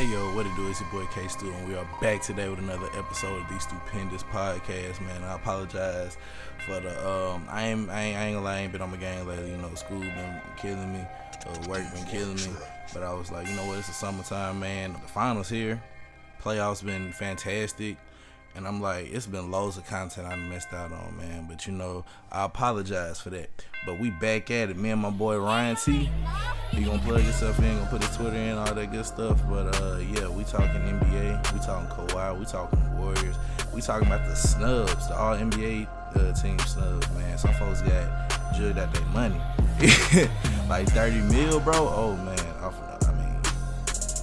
[0.00, 0.66] Hey yo, what it do?
[0.66, 3.60] It's your boy K Stew, and we are back today with another episode of the
[3.60, 4.98] Stupendous Podcast.
[5.02, 6.16] Man, I apologize
[6.64, 8.90] for the um, I ain't I ain't, I ain't gonna lie, I ain't been on
[8.90, 9.50] my game lately.
[9.50, 12.48] You know, school been killing me, uh, work been killing me.
[12.94, 13.76] But I was like, you know what?
[13.76, 14.94] It's the summertime, man.
[14.94, 15.78] The finals here,
[16.42, 17.98] playoffs been fantastic.
[18.56, 21.46] And I'm like, it's been loads of content I missed out on, man.
[21.48, 23.48] But you know, I apologize for that.
[23.86, 24.76] But we back at it.
[24.76, 26.10] Me and my boy Ryan T.
[26.72, 29.40] He gonna plug himself in, gonna put his Twitter in, all that good stuff.
[29.48, 33.36] But uh, yeah, we talking NBA, we talking Kawhi, we talking Warriors,
[33.74, 37.38] we talking about the snubs, the All NBA uh, team snubs, man.
[37.38, 39.40] Some folks got jugged out their money,
[40.68, 41.74] like 30 mil, bro.
[41.74, 42.38] Oh man,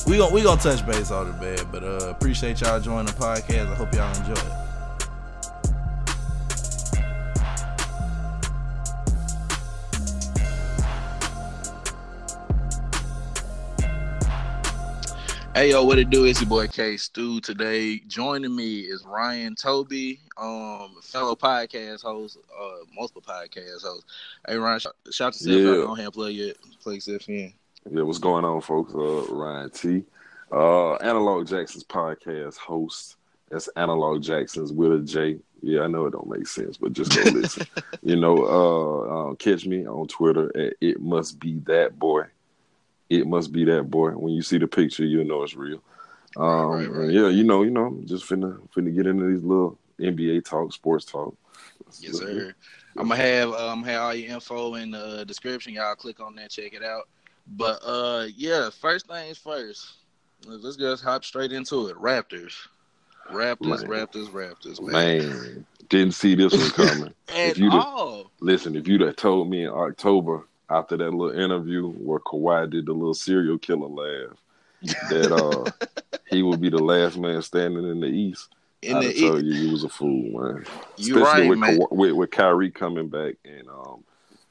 [0.08, 1.68] we gonna we gonna touch base on it, man.
[1.70, 3.72] But uh, appreciate y'all joining the podcast.
[3.72, 4.64] I hope y'all enjoy it.
[15.54, 16.26] Hey yo, what it do?
[16.26, 17.42] It's your boy K Stew.
[17.42, 24.06] Today, joining me is Ryan Toby, um, fellow podcast host, uh, multiple podcast host.
[24.48, 25.84] Hey Ryan, shout, shout to yourself yeah.
[25.84, 27.52] out on here, play your play yourself in.
[27.92, 28.94] Yeah, what's going on, folks?
[28.94, 30.04] Uh, Ryan T.
[30.52, 33.16] Uh, Analog Jackson's podcast host.
[33.50, 35.38] That's Analog Jackson's with a J.
[35.62, 37.66] Yeah, I know it don't make sense, but just go listen.
[38.04, 42.24] you know, uh, uh, catch me on Twitter at It Must Be That Boy.
[43.10, 44.12] It must be that boy.
[44.12, 45.82] When you see the picture, you'll know it's real.
[46.36, 47.10] Um, right, right, right.
[47.10, 50.74] Yeah, you know, you know, I'm just finna finna get into these little NBA talk,
[50.74, 51.34] sports talk.
[52.02, 52.54] Yes, sir.
[52.98, 55.74] I'm gonna have um have all your info in the description.
[55.74, 57.08] Y'all click on that, check it out.
[57.50, 59.94] But uh, yeah, first things first.
[60.46, 61.96] Let's just hop straight into it.
[61.96, 62.54] Raptors,
[63.32, 63.90] Raptors, man.
[63.90, 64.82] Raptors, Raptors.
[64.82, 65.20] Man.
[65.30, 65.66] man.
[65.90, 67.14] didn't see this one coming.
[67.30, 68.32] At if all.
[68.40, 72.86] Listen, if you'd have told me in October after that little interview where Kawhi did
[72.86, 74.38] the little serial killer laugh,
[75.10, 75.88] that uh
[76.30, 78.50] he would be the last man standing in the East.
[78.84, 80.66] In I'd tell you, he was a fool, man.
[80.98, 81.80] You Especially right, with, man.
[81.90, 84.04] with with Kyrie coming back and um,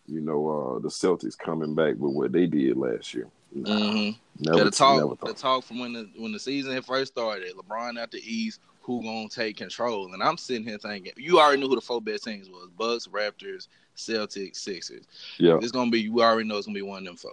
[0.08, 3.28] you know, uh the Celtics coming back with what they did last year.
[3.52, 4.18] Nah, mm-hmm.
[4.40, 7.98] Never, the talk, the talk from when the when the season had first started, LeBron
[7.98, 10.12] at the East, who gonna take control?
[10.12, 13.06] And I'm sitting here thinking, you already knew who the four best teams was: Bucks,
[13.06, 15.06] Raptors, Celtics, Sixers.
[15.38, 16.02] Yeah, it's gonna be.
[16.02, 17.32] You already know it's gonna be one of them four.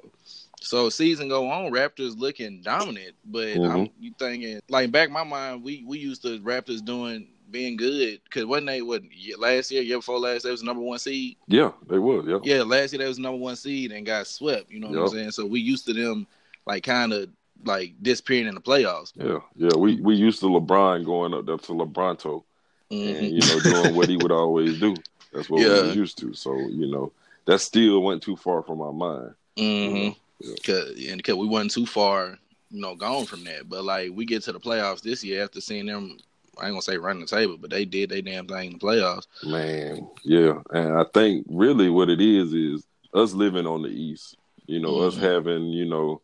[0.62, 3.72] So season go on, Raptors looking dominant, but mm-hmm.
[3.72, 7.78] I'm you thinking like back in my mind, we we used to Raptors doing being
[7.78, 9.04] good because wasn't they what
[9.38, 11.38] last year, year before last, they was number one seed.
[11.48, 12.30] Yeah, they were.
[12.30, 12.64] Yeah, yeah.
[12.64, 14.70] Last year they was number one seed and got swept.
[14.70, 15.04] You know what yep.
[15.04, 15.32] I'm saying?
[15.32, 16.28] So we used to them
[16.66, 17.30] like kind of
[17.64, 19.14] like disappearing in the playoffs.
[19.16, 19.78] Yeah, yeah.
[19.78, 22.44] We we used to LeBron going up there to LeBronto,
[22.92, 23.16] mm-hmm.
[23.16, 24.96] and you know doing what he would always do.
[25.32, 25.82] That's what yeah.
[25.82, 26.34] we were used to.
[26.34, 27.14] So you know
[27.46, 29.36] that still went too far from our mind.
[29.56, 29.96] Mm-hmm.
[29.96, 30.16] You know?
[30.40, 30.56] yeah.
[30.66, 32.38] Cause, and because we wasn't too far,
[32.72, 33.70] you know, gone from that.
[33.70, 36.18] But like we get to the playoffs this year after seeing them
[36.58, 38.80] I ain't gonna say running the table, but they did their damn thing in the
[38.80, 39.26] playoffs.
[39.44, 44.38] Man, yeah, and I think really what it is is us living on the East.
[44.66, 45.08] You know, mm-hmm.
[45.08, 46.22] us having you know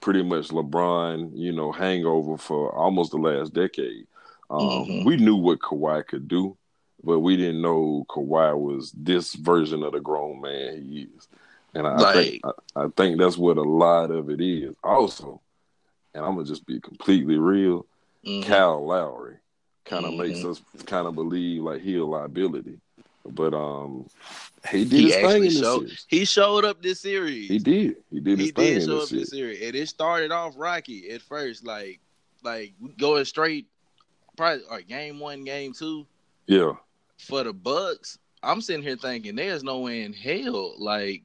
[0.00, 4.06] pretty much LeBron, you know, hangover for almost the last decade.
[4.50, 5.04] Um, mm-hmm.
[5.04, 6.56] We knew what Kawhi could do,
[7.02, 11.28] but we didn't know Kawhi was this version of the grown man he is.
[11.74, 12.50] And I, like, I think I,
[12.84, 14.74] I think that's what a lot of it is.
[14.82, 15.40] Also,
[16.14, 17.86] and I'm gonna just be completely real.
[18.26, 18.48] Mm-hmm.
[18.48, 19.38] Kyle Lowry
[19.88, 20.32] kind of mm-hmm.
[20.32, 22.78] makes us kind of believe like he a liability.
[23.24, 24.08] But um,
[24.70, 26.06] he did he his thing in this showed, series.
[26.08, 27.48] He showed up this series.
[27.48, 27.96] He did.
[28.10, 31.10] He did his he thing did show up this series, and it started off rocky
[31.10, 32.00] at first, like
[32.42, 33.66] like going straight,
[34.36, 36.06] probably like game one, game two.
[36.46, 36.72] Yeah.
[37.18, 41.24] For the Bucks, I'm sitting here thinking there's no way in hell like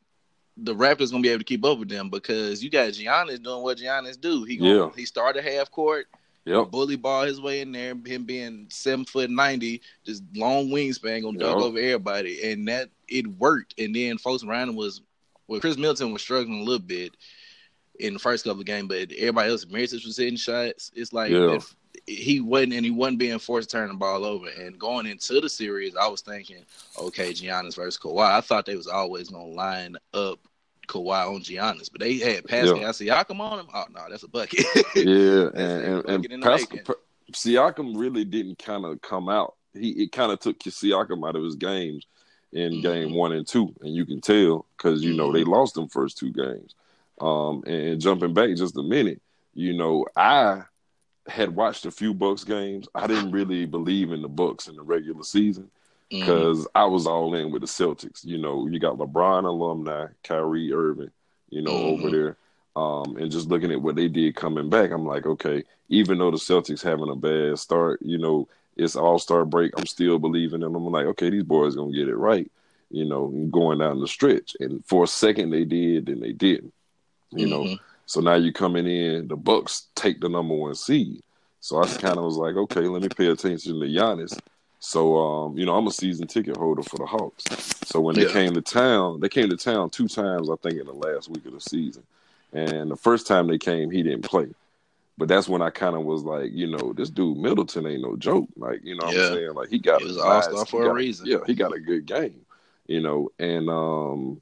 [0.58, 3.64] the Raptors gonna be able to keep up with them because you got Giannis doing
[3.64, 4.44] what Giannis do.
[4.44, 4.90] He gonna, yeah.
[4.96, 6.08] he started half court.
[6.46, 6.72] Yep.
[6.72, 11.40] Bully ball his way in there, him being seven foot ninety, just long wingspan, gonna
[11.40, 11.52] yep.
[11.52, 13.76] dunk over everybody, and that it worked.
[13.80, 15.02] And then folks around him was,
[15.48, 17.16] well, Khris Middleton was struggling a little bit
[18.00, 20.92] in the first couple of games, but everybody else, Mirotic was hitting shots.
[20.96, 21.60] It's like yeah.
[22.08, 24.48] he wasn't, and he wasn't being forced to turn the ball over.
[24.50, 26.66] And going into the series, I was thinking,
[27.00, 28.32] okay, Giannis versus Kawhi.
[28.32, 30.40] I thought they was always gonna line up
[30.88, 32.90] Kawhi on Giannis, but they had Pascal yeah.
[32.90, 33.68] Siakam on him.
[33.74, 34.66] Oh no, that's a bucket.
[34.96, 36.80] yeah, and, and, and Pascal,
[37.32, 39.56] Siakam really didn't kind of come out.
[39.74, 42.06] He it kind of took Siakam out of his games
[42.52, 42.82] in mm-hmm.
[42.82, 45.52] game one and two, and you can tell because you know they mm-hmm.
[45.52, 46.76] lost them first two games.
[47.22, 49.22] Um, and jumping back just a minute,
[49.54, 50.64] you know, I
[51.28, 52.88] had watched a few Bucks games.
[52.94, 55.70] I didn't really believe in the Bucks in the regular season
[56.14, 56.78] because mm-hmm.
[56.78, 58.24] I was all in with the Celtics.
[58.24, 61.12] You know, you got LeBron alumni, Kyrie Irving,
[61.50, 62.06] you know, mm-hmm.
[62.06, 62.38] over there.
[62.76, 66.32] Um, and just looking at what they did coming back, I'm like, okay, even though
[66.32, 69.74] the Celtics having a bad start, you know, it's All Star break.
[69.78, 70.76] I'm still believing in them.
[70.76, 72.50] I'm like, okay, these boys gonna get it right,
[72.90, 74.56] you know, going down the stretch.
[74.60, 76.74] And for a second they did, then they didn't,
[77.32, 77.72] you mm-hmm.
[77.72, 77.78] know.
[78.06, 81.22] So now you're coming in, the Bucks take the number one seed.
[81.60, 84.38] So I kind of was like, okay, let me pay attention to Giannis.
[84.84, 87.46] So um, you know, I'm a season ticket holder for the Hawks.
[87.86, 88.34] So when they yeah.
[88.34, 91.46] came to town, they came to town two times, I think, in the last week
[91.46, 92.04] of the season.
[92.52, 94.48] And the first time they came, he didn't play.
[95.18, 98.18] But that's when I kind of was like, you know, this dude Middleton ain't no
[98.18, 98.50] joke.
[98.58, 99.28] Like, you know yeah.
[99.28, 99.54] I'm saying?
[99.54, 101.28] Like he got he was all star for got, a reason.
[101.28, 102.42] Yeah, he got a good game.
[102.86, 104.42] You know, and um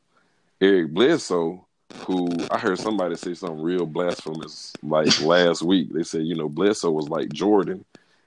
[0.60, 1.68] Eric Bledsoe,
[2.08, 5.94] who I heard somebody say something real blasphemous like last week.
[5.94, 7.86] They said, you know, Bledsoe was like Jordan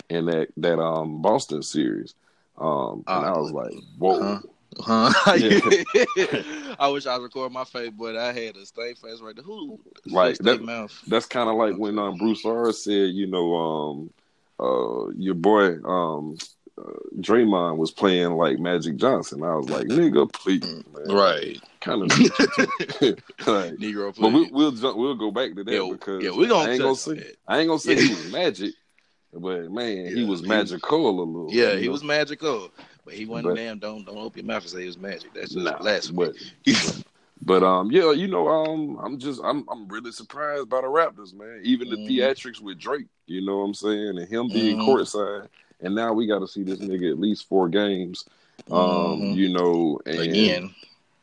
[0.08, 2.14] in that that um Boston series.
[2.58, 4.20] Um and uh, I was like, whoa.
[4.20, 4.40] Uh-huh.
[4.80, 5.36] Huh?
[5.36, 6.42] Yeah.
[6.78, 9.44] I wish I was recording my face, but I had a stay face right there.
[9.44, 9.80] Who?
[10.06, 11.00] Like that, mouth.
[11.06, 14.10] That's kind of like when um, Bruce R said, you know, um,
[14.58, 16.36] uh, your boy um,
[16.78, 16.82] uh,
[17.18, 19.42] Draymond was playing like Magic Johnson.
[19.42, 21.16] I was like, nigga, please, mm, man.
[21.16, 21.60] right?
[21.80, 24.20] Kind of like, Negro, please.
[24.20, 24.96] But we, will jump.
[24.96, 27.58] We'll go back to that yeah, because yeah, we gonna I ain't gonna say I
[27.58, 28.74] ain't gonna say he was Magic,
[29.36, 31.48] but man, yeah, he was magical a little.
[31.50, 31.92] Yeah, he know?
[31.92, 32.70] was magical.
[33.04, 33.78] But he wasn't but, damn.
[33.78, 35.34] Don't don't open your mouth and say it was magic.
[35.34, 36.32] That's just nah, blasphemy.
[36.64, 37.02] But,
[37.42, 41.34] but um, yeah, you know, um, I'm just I'm I'm really surprised by the Raptors,
[41.34, 41.60] man.
[41.62, 42.08] Even the mm.
[42.08, 44.86] theatrics with Drake, you know what I'm saying, and him being mm.
[44.86, 45.48] courtside,
[45.80, 48.24] and now we got to see this nigga at least four games.
[48.70, 49.32] Um, mm-hmm.
[49.32, 50.74] you know, and again.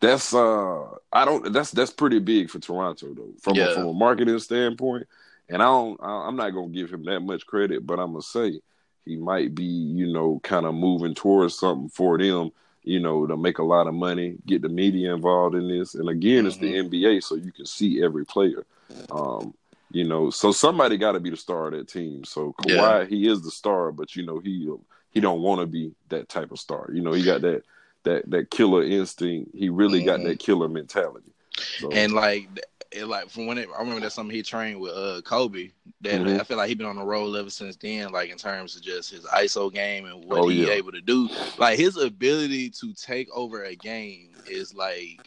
[0.01, 1.53] That's uh, I don't.
[1.53, 3.69] That's that's pretty big for Toronto though, from yeah.
[3.69, 5.07] a, from a marketing standpoint.
[5.51, 5.99] And I don't.
[6.01, 8.61] I'm not gonna give him that much credit, but I'm gonna say
[9.05, 12.51] he might be, you know, kind of moving towards something for them,
[12.83, 15.95] you know, to make a lot of money, get the media involved in this.
[15.95, 16.47] And again, mm-hmm.
[16.47, 16.93] it's the mm-hmm.
[16.93, 18.65] NBA, so you can see every player.
[19.11, 19.53] Um,
[19.91, 22.23] you know, so somebody got to be the star of that team.
[22.23, 23.05] So Kawhi, yeah.
[23.05, 24.69] he is the star, but you know, he
[25.11, 26.89] he don't want to be that type of star.
[26.93, 27.63] You know, he got that
[28.03, 29.51] that that killer instinct.
[29.53, 30.07] He really mm-hmm.
[30.07, 31.31] got that killer mentality.
[31.79, 32.47] So, and like
[32.91, 35.71] it like from when it, I remember that's something he trained with uh Kobe.
[36.01, 36.39] That mm-hmm.
[36.39, 38.11] I feel like he been on the roll ever since then.
[38.11, 40.73] Like in terms of just his ISO game and what oh, he yeah.
[40.73, 41.29] able to do.
[41.57, 45.19] Like his ability to take over a game is like.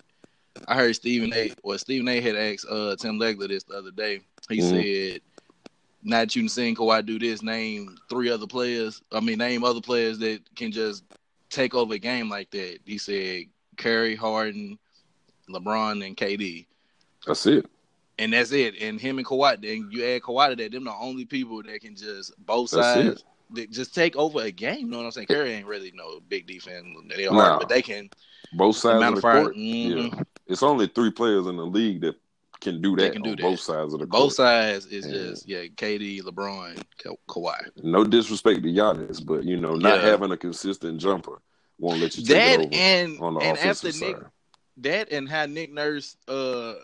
[0.69, 1.53] I heard Stephen A.
[1.65, 2.21] Well, Stephen A.
[2.21, 4.21] had asked uh, Tim Legler this the other day.
[4.49, 5.11] He mm-hmm.
[5.11, 5.21] said,
[6.05, 7.43] "Not you seen Kawhi do this.
[7.43, 9.03] Name three other players.
[9.11, 11.03] I mean, name other players that can just
[11.51, 13.47] take over a game like that." He said,
[13.77, 14.79] "Curry, Harden,
[15.51, 16.67] LeBron, and KD."
[17.27, 17.67] That's it.
[18.19, 18.81] And that's it.
[18.81, 21.81] And him and Kawhi, then you add Kawhi to that, them the only people that
[21.81, 24.81] can just both sides that just take over a game.
[24.81, 25.27] You know what I'm saying?
[25.27, 26.87] Curry ain't really no big defense.
[27.15, 27.59] They are, nah.
[27.59, 28.11] but they can
[28.53, 29.57] both sides of the court.
[29.57, 30.17] Mm-hmm.
[30.17, 30.23] Yeah.
[30.47, 32.15] It's only three players in the league that
[32.61, 33.13] can do that.
[33.13, 33.43] can do that.
[33.43, 34.23] both sides of the court.
[34.23, 37.59] Both sides is and just yeah, KD, LeBron, Ka- Kawhi.
[37.83, 40.11] No disrespect to Giannis, but you know, not yeah.
[40.11, 41.41] having a consistent jumper
[41.79, 44.09] won't let you take that it over and on the and offensive after side.
[44.09, 44.19] Nick,
[44.79, 46.75] that and how Nick Nurse uh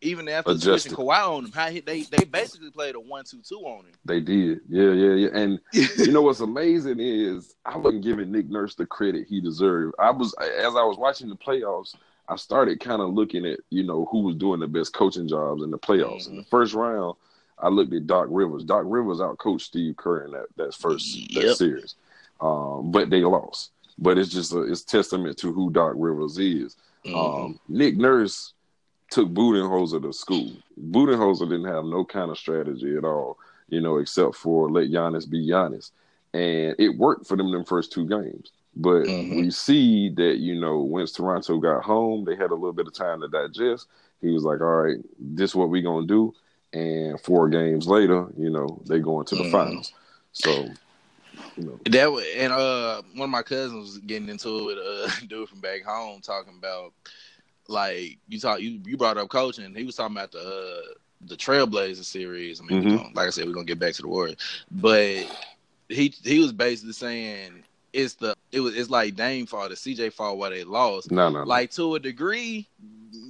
[0.00, 3.40] even after switching Kawhi on him, how he, they they basically played a one two
[3.46, 3.92] two on him.
[4.04, 5.28] They did, yeah, yeah, yeah.
[5.32, 9.94] And you know what's amazing is I wasn't giving Nick Nurse the credit he deserved.
[9.98, 11.94] I was as I was watching the playoffs,
[12.28, 15.62] I started kind of looking at you know who was doing the best coaching jobs
[15.62, 16.24] in the playoffs.
[16.24, 16.32] Mm-hmm.
[16.32, 17.16] In the first round,
[17.58, 18.64] I looked at Doc Rivers.
[18.64, 21.44] Doc Rivers out coached Steve Kerr in that that first yep.
[21.44, 21.96] that series,
[22.40, 23.72] um, but they lost.
[24.00, 26.76] But it's just a, it's testament to who Doc Rivers is.
[27.04, 27.16] Mm-hmm.
[27.16, 28.52] Um, Nick Nurse
[29.10, 30.52] took Budenholzer to school.
[30.90, 33.38] Budenholzer didn't have no kind of strategy at all,
[33.68, 35.90] you know, except for let Giannis be Giannis.
[36.34, 38.52] And it worked for them in the first two games.
[38.76, 39.36] But mm-hmm.
[39.36, 42.94] we see that, you know, once Toronto got home, they had a little bit of
[42.94, 43.88] time to digest.
[44.20, 46.34] He was like, all right, this is what we're going to do.
[46.78, 49.52] And four games later, you know, they go into the mm-hmm.
[49.52, 49.92] finals.
[50.32, 50.50] So,
[51.56, 51.80] you know.
[51.86, 55.60] That and uh, one of my cousins was getting into it with a dude from
[55.60, 56.92] back home talking about–
[57.68, 59.74] like you talk you you brought up coaching.
[59.74, 62.60] He was talking about the uh, the Trailblazer series.
[62.60, 62.96] I mean, mm-hmm.
[62.96, 64.36] gonna, like I said, we're gonna get back to the Warriors,
[64.70, 65.26] but
[65.88, 70.12] he he was basically saying it's the it was it's like Dame fault, the CJ
[70.12, 71.10] fault why they lost.
[71.10, 72.66] No, no, no, like to a degree,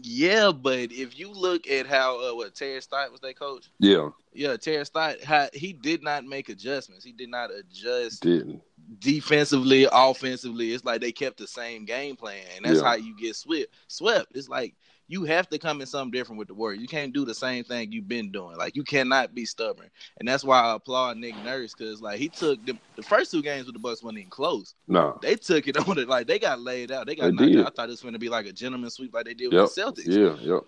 [0.03, 0.53] yeah.
[0.53, 4.57] But if you look at how uh, what Terry Stott was their coach, yeah, yeah,
[4.57, 7.05] Terry Stotts, he did not make adjustments.
[7.05, 8.23] He did not adjust.
[8.23, 8.63] Didn't
[8.99, 12.89] defensively, offensively, it's like they kept the same game plan, and that's yeah.
[12.89, 13.69] how you get swept.
[13.89, 14.35] Swept.
[14.35, 14.75] It's like
[15.09, 16.81] you have to come in something different with the word.
[16.81, 18.57] You can't do the same thing you've been doing.
[18.57, 22.29] Like you cannot be stubborn, and that's why I applaud Nick Nurse because like he
[22.29, 24.75] took the, the, first two games with the Bucks wasn't even close.
[24.87, 27.07] No, they took it on it like they got laid out.
[27.07, 27.37] They got.
[27.37, 29.53] They I thought it was going to be like a gentleman sweep like they did
[29.53, 29.63] yep.
[29.63, 30.07] with the Celtics.
[30.07, 30.63] Yeah, yep.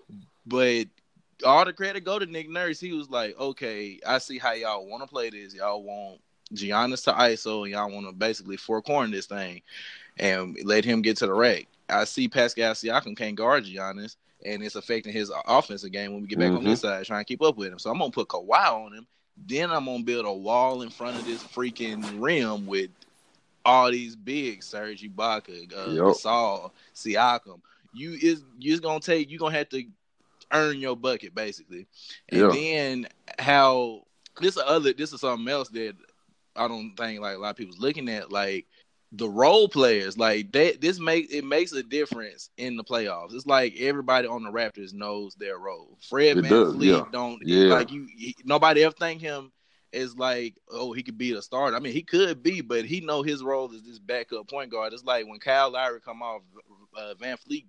[0.46, 0.86] But
[1.44, 2.80] all the credit go to Nick Nurse.
[2.80, 5.54] He was like, okay, I see how y'all want to play this.
[5.54, 6.20] Y'all want
[6.54, 9.62] Giannis to ISO, and y'all want to basically four corner this thing,
[10.18, 11.66] and let him get to the rack.
[11.88, 16.28] I see Pascal Siakam can't guard Giannis, and it's affecting his offensive game when we
[16.28, 16.58] get back mm-hmm.
[16.58, 17.78] on this side, trying to keep up with him.
[17.78, 19.06] So I'm gonna put Kawhi on him.
[19.46, 22.90] Then I'm gonna build a wall in front of this freaking rim with
[23.64, 26.04] all these big Serge Ibaka, uh, yep.
[26.04, 27.60] Gasol, Siakam.
[27.92, 29.84] You is you just gonna take you gonna have to
[30.52, 31.86] earn your bucket basically,
[32.28, 32.52] and yep.
[32.52, 34.02] then how
[34.40, 35.94] this other this is something else that
[36.60, 38.66] I don't think like a lot of people's looking at like
[39.12, 43.46] the role players like that this make it makes a difference in the playoffs it's
[43.46, 47.04] like everybody on the raptors knows their role fred VanVleet yeah.
[47.10, 47.74] don't yeah.
[47.74, 49.50] like you he, nobody ever think him
[49.92, 53.00] as like oh he could be the starter i mean he could be but he
[53.00, 56.42] know his role is this backup point guard it's like when kyle lowry come off
[56.96, 57.64] uh, VanVleet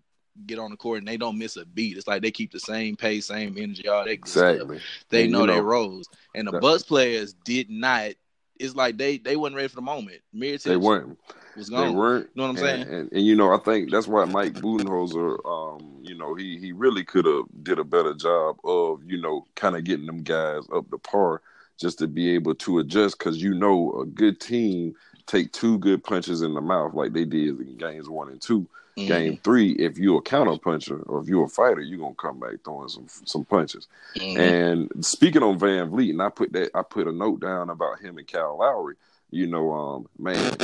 [0.46, 1.98] get on the court and they don't miss a beat.
[1.98, 4.80] It's like they keep the same pace, same energy, all that exactly.
[5.10, 6.08] They and know, know their roles.
[6.36, 8.12] And the bus players did not
[8.62, 10.22] it's like they they wasn't ready for the moment.
[10.36, 11.18] Mirotic they weren't.
[11.58, 11.88] Was gone.
[11.88, 12.30] They weren't.
[12.34, 13.00] You know what I'm and, saying?
[13.00, 16.72] And, and, you know, I think that's why Mike Budenholzer, um, you know, he he
[16.72, 20.64] really could have did a better job of you know kind of getting them guys
[20.74, 21.42] up to par
[21.80, 24.94] just to be able to adjust because you know a good team
[25.26, 28.68] take two good punches in the mouth like they did in games one and 2
[28.98, 29.08] mm-hmm.
[29.08, 32.40] Game three, if you're a counter puncher or if you're a fighter, you're gonna come
[32.40, 33.88] back throwing some some punches.
[34.16, 34.40] Mm-hmm.
[34.40, 38.18] And speaking on VanVleet, and I put that I put a note down about him
[38.18, 38.96] and Kyle Lowry.
[39.32, 40.58] You know, um, man,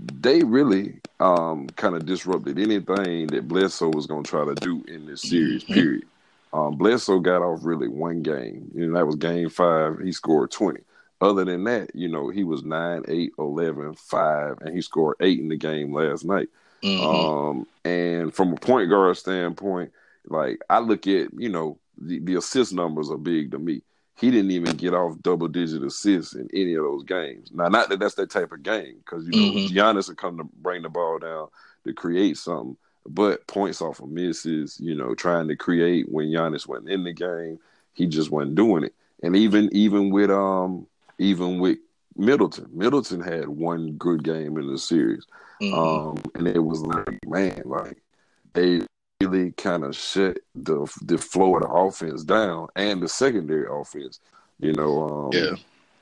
[0.00, 5.06] they really um, kind of disrupted anything that Bledsoe was gonna try to do in
[5.06, 5.64] this series.
[5.64, 5.74] Mm-hmm.
[5.74, 6.06] Period.
[6.54, 8.70] Um, Bledsoe got off really one game.
[8.74, 9.98] You know, that was game five.
[9.98, 10.80] He scored 20.
[11.20, 15.38] Other than that, you know, he was 9, 8, 11, 5, and he scored eight
[15.38, 16.48] in the game last night.
[16.84, 17.04] Mm-hmm.
[17.04, 19.92] Um, and from a point guard standpoint,
[20.26, 23.82] like I look at, you know, the, the assist numbers are big to me.
[24.16, 27.50] He didn't even get off double digit assists in any of those games.
[27.52, 29.76] Now, not that that's that type of game, because you know mm-hmm.
[29.76, 31.48] Giannis will come to bring the ball down
[31.84, 32.76] to create something,
[33.08, 37.12] but points off of misses, you know, trying to create when Giannis wasn't in the
[37.12, 37.58] game,
[37.92, 38.94] he just wasn't doing it.
[39.22, 40.86] And even even with um
[41.18, 41.78] even with
[42.16, 45.24] Middleton, Middleton had one good game in the series.
[45.60, 45.74] Mm-hmm.
[45.74, 47.98] Um, and it was like, man, like
[48.52, 48.82] they
[49.20, 54.20] really kind of shut the the flow of the offense down and the secondary offense.
[54.58, 55.56] You know, um, yeah.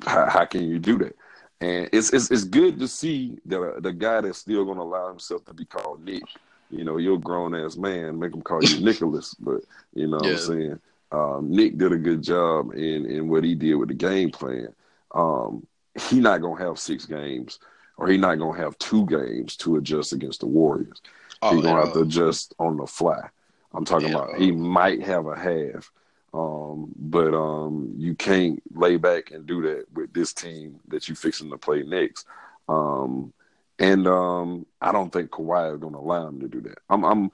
[0.05, 1.17] How, how can you do that?
[1.61, 5.09] And it's it's it's good to see the the guy that's still going to allow
[5.09, 6.25] himself to be called Nick.
[6.71, 9.35] You know, you're a grown ass man, make him call you Nicholas.
[9.35, 9.61] But
[9.95, 10.31] you know yeah.
[10.31, 10.81] what I'm saying.
[11.13, 14.75] Um, Nick did a good job in in what he did with the game plan.
[15.15, 15.67] Um,
[16.09, 17.59] he not gonna have six games,
[17.97, 21.01] or he not gonna have two games to adjust against the Warriors.
[21.43, 21.85] Oh, He's gonna yeah.
[21.85, 23.29] have to adjust on the fly.
[23.75, 24.17] I'm talking yeah.
[24.17, 25.91] about he might have a half,
[26.35, 31.15] um, but um, you can't lay back and do that with this team that you
[31.15, 32.27] fixing to play next.
[32.69, 33.33] Um,
[33.79, 36.79] and um, I don't think Kawhi is going to allow him to do that.
[36.89, 37.31] I'm, I'm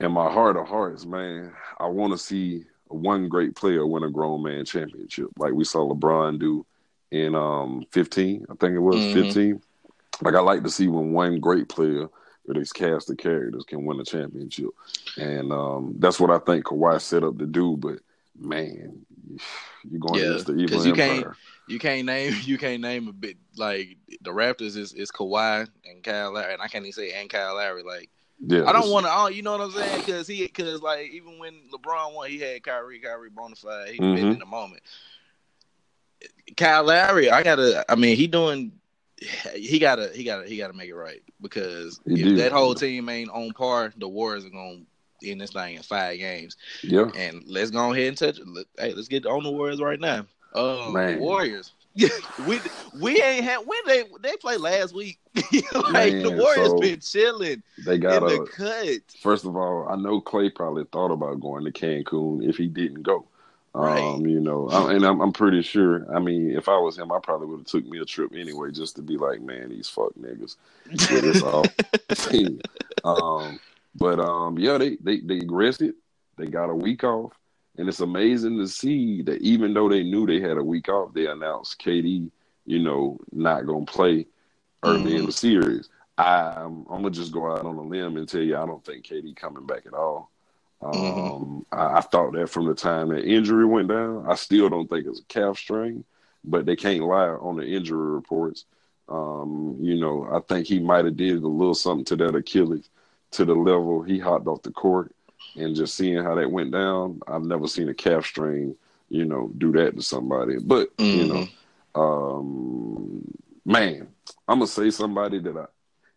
[0.00, 1.52] in my heart of hearts, man.
[1.78, 5.88] I want to see one great player win a grown man championship, like we saw
[5.88, 6.64] LeBron do
[7.12, 8.46] in um 15.
[8.50, 9.22] I think it was mm-hmm.
[9.22, 9.62] 15.
[10.22, 12.08] Like I like to see when one great player
[12.48, 14.70] or these cast of characters can win a championship,
[15.16, 17.76] and um that's what I think Kawhi set up to do.
[17.76, 17.98] But
[18.36, 19.04] man,
[19.88, 21.22] you're going yeah, against the evil you empire.
[21.22, 21.36] Can't,
[21.68, 26.02] you can't name you can't name a bit like the Raptors is is Kawhi and
[26.02, 28.10] Kyle Lowry, and I can't even say and Kyle Lowry like.
[28.44, 29.32] Yeah, I don't want to.
[29.32, 30.00] You know what I'm saying?
[30.00, 33.92] Because he, because like even when LeBron won, he had Kyrie, Kyrie bonafide.
[33.92, 34.32] He mm-hmm.
[34.32, 34.82] in the moment.
[36.56, 37.84] Kyle Lowry, I gotta.
[37.90, 38.72] I mean, he doing.
[39.54, 40.10] He gotta.
[40.14, 40.48] He gotta.
[40.48, 42.38] He gotta make it right because he if did.
[42.38, 44.80] that whole team ain't on par, the Warriors are gonna
[45.24, 46.56] end this thing in five games.
[46.82, 47.10] Yeah.
[47.16, 48.38] And let's go ahead and touch.
[48.38, 48.66] It.
[48.78, 50.26] Hey, let's get on the Warriors right now.
[50.54, 51.18] Oh, Man.
[51.20, 51.72] Warriors.
[52.48, 52.58] we
[53.00, 55.18] we ain't had when they they played last week.
[55.74, 57.62] like Man, the Warriors so been chilling.
[57.84, 59.02] They got a cut.
[59.20, 63.02] First of all, I know Klay probably thought about going to Cancun if he didn't
[63.02, 63.26] go.
[63.74, 64.02] Right.
[64.02, 66.06] Um, you know, I, and I'm, I'm pretty sure.
[66.14, 68.70] I mean, if I was him, I probably would have took me a trip anyway,
[68.70, 70.56] just to be like, man, these fuck niggas
[71.42, 71.66] off
[72.30, 72.60] team.
[73.02, 73.58] Um,
[73.94, 75.94] but um, yeah, they they they rested.
[76.36, 77.32] They got a week off,
[77.78, 81.14] and it's amazing to see that even though they knew they had a week off,
[81.14, 82.30] they announced KD,
[82.66, 84.26] you know, not gonna play
[84.82, 85.16] early mm-hmm.
[85.16, 85.88] in the series.
[86.18, 89.06] I'm, I'm gonna just go out on a limb and tell you, I don't think
[89.06, 90.30] KD coming back at all.
[90.82, 91.34] Mm-hmm.
[91.34, 94.26] Um, I, I, thought that from the time that injury went down.
[94.28, 96.04] I still don't think it's a calf strain,
[96.44, 98.64] but they can't lie on the injury reports.
[99.08, 102.88] Um, you know, I think he might have did a little something to that Achilles
[103.32, 105.14] to the level he hopped off the court
[105.56, 108.76] and just seeing how that went down, I've never seen a calf strain,
[109.08, 110.58] you know, do that to somebody.
[110.58, 111.18] But mm-hmm.
[111.18, 113.24] you know, um,
[113.64, 114.08] man,
[114.48, 115.66] I'm gonna say somebody that I,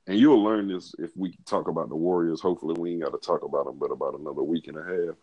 [0.07, 2.41] and you'll learn this if we talk about the Warriors.
[2.41, 5.15] Hopefully, we ain't got to talk about them, but about another week and a half.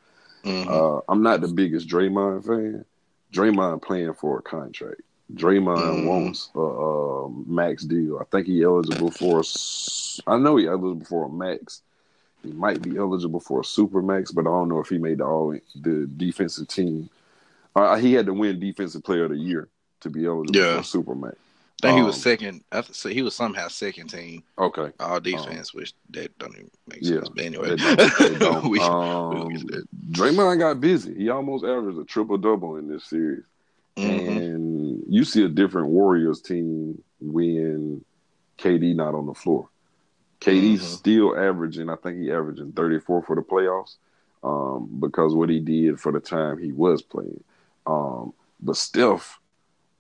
[0.45, 0.69] Mm-hmm.
[0.69, 2.85] Uh, I'm not the biggest Draymond fan.
[3.33, 5.01] Draymond playing for a contract.
[5.35, 6.07] Draymond mm-hmm.
[6.07, 8.19] wants a, a, max deal.
[8.19, 9.43] I think he eligible for.
[10.27, 11.83] I know he eligible for a max.
[12.43, 15.19] He might be eligible for a super max, but I don't know if he made
[15.19, 17.09] the all the defensive team.
[17.75, 19.69] Uh, he had to win defensive player of the year
[20.01, 20.79] to be eligible yeah.
[20.79, 21.37] for super max.
[21.83, 22.65] I think um, he was um, second.
[22.93, 24.45] So he was somehow second team.
[24.57, 24.93] Okay.
[25.01, 27.27] All defense, um, which that don't even make sense.
[27.27, 29.59] Yeah, but anyway, they don't, we, um,
[30.13, 31.15] Draymond got busy.
[31.15, 33.43] He almost averaged a triple double in this series.
[33.97, 34.29] Mm-hmm.
[34.29, 38.05] And you see a different Warriors team when
[38.59, 39.69] KD not on the floor.
[40.41, 40.95] KD's mm-hmm.
[40.95, 43.97] still averaging, I think he averaging 34 for the playoffs
[44.45, 47.43] um, because what he did for the time he was playing.
[47.87, 49.39] Um, but Steph,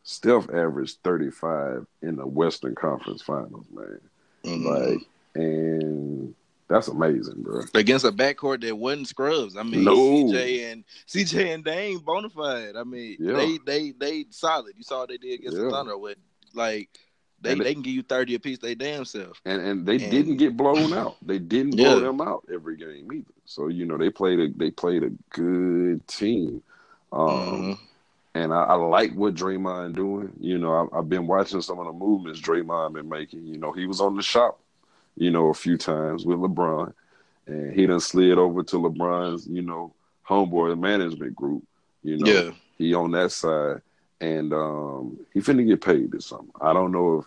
[0.04, 4.00] Steph averaged 35 in the Western Conference Finals, man.
[4.44, 4.66] Mm-hmm.
[4.66, 6.35] Like, and
[6.68, 7.62] that's amazing, bro.
[7.75, 9.56] Against a backcourt that wasn't scrubs.
[9.56, 9.94] I mean, no.
[9.94, 12.76] CJ and CJ and Dame bona fide.
[12.76, 13.35] I mean, yeah.
[13.35, 14.73] they they they solid.
[14.76, 15.64] You saw what they did against yeah.
[15.64, 16.18] the Thunder with
[16.54, 16.88] like
[17.40, 18.59] they, they, they can give you thirty a piece.
[18.59, 19.40] They damn self.
[19.44, 21.16] And and they and, didn't get blown out.
[21.23, 22.06] They didn't blow yeah.
[22.06, 23.35] them out every game either.
[23.44, 26.62] So you know they played a they played a good team.
[27.12, 27.73] Um, mm-hmm.
[28.34, 30.32] And I, I, like what Draymond doing.
[30.40, 33.46] You know, I, have been watching some of the movements Draymond been making.
[33.46, 34.58] You know, he was on the shop
[35.16, 36.92] you know, a few times with LeBron,
[37.46, 39.92] and he done slid over to LeBron's, you know,
[40.28, 41.62] homeboy management group.
[42.02, 42.50] You know, yeah.
[42.78, 43.82] he on that side,
[44.20, 46.48] and um, he finna get paid this summer.
[46.60, 47.26] I don't know if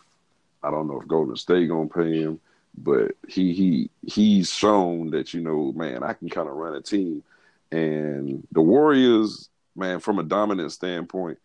[0.64, 2.40] I don't know if Golden State gonna pay him,
[2.78, 6.82] but he he he's shown that you know, man, I can kind of run a
[6.82, 7.24] team,
[7.72, 11.38] and the Warriors, man, from a dominant standpoint,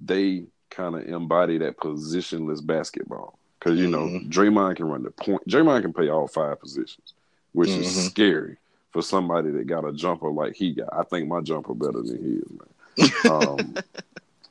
[0.00, 3.38] they kind of embody that positionless basketball.
[3.58, 4.30] Because you know, mm-hmm.
[4.30, 5.46] Draymond can run the point.
[5.48, 7.14] Draymond can play all five positions,
[7.52, 7.82] which mm-hmm.
[7.82, 8.56] is scary
[8.92, 10.88] for somebody that got a jumper like he got.
[10.92, 13.12] I think my jumper better than his, man.
[13.30, 13.74] um,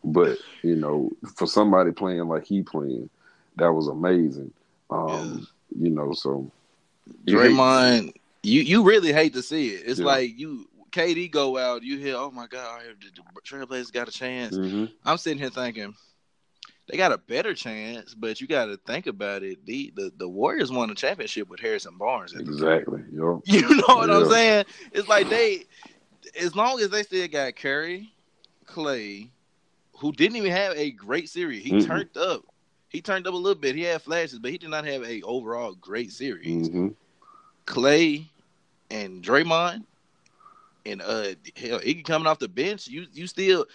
[0.04, 3.10] but you know, for somebody playing like he playing,
[3.56, 4.52] that was amazing.
[4.90, 5.88] Um, yeah.
[5.88, 6.52] You know, so
[7.26, 9.84] Draymond, you you really hate to see it.
[9.86, 10.06] It's yeah.
[10.06, 14.58] like you KD go out, you hear, oh my god, the Trailblazers got a chance.
[14.58, 14.86] Mm-hmm.
[15.06, 15.94] I'm sitting here thinking
[16.88, 19.64] they got a better chance, but you got to think about it.
[19.66, 22.34] The, the the Warriors won a championship with Harrison Barnes.
[22.34, 23.02] Exactly.
[23.12, 23.42] Yep.
[23.46, 24.18] You know what yep.
[24.18, 24.66] I'm saying?
[24.92, 25.66] It's like they,
[26.40, 28.12] as long as they still got Curry,
[28.66, 29.30] Klay,
[29.98, 31.64] who didn't even have a great series.
[31.64, 31.88] He mm-hmm.
[31.88, 32.42] turned up.
[32.90, 33.76] He turned up a little bit.
[33.76, 36.70] He had flashes, but he did not have a overall great series.
[36.70, 36.88] Mm-hmm.
[37.66, 38.26] Klay
[38.90, 39.84] and Draymond
[40.88, 42.88] and uh hell, Iggy coming off the bench.
[42.88, 43.66] You you still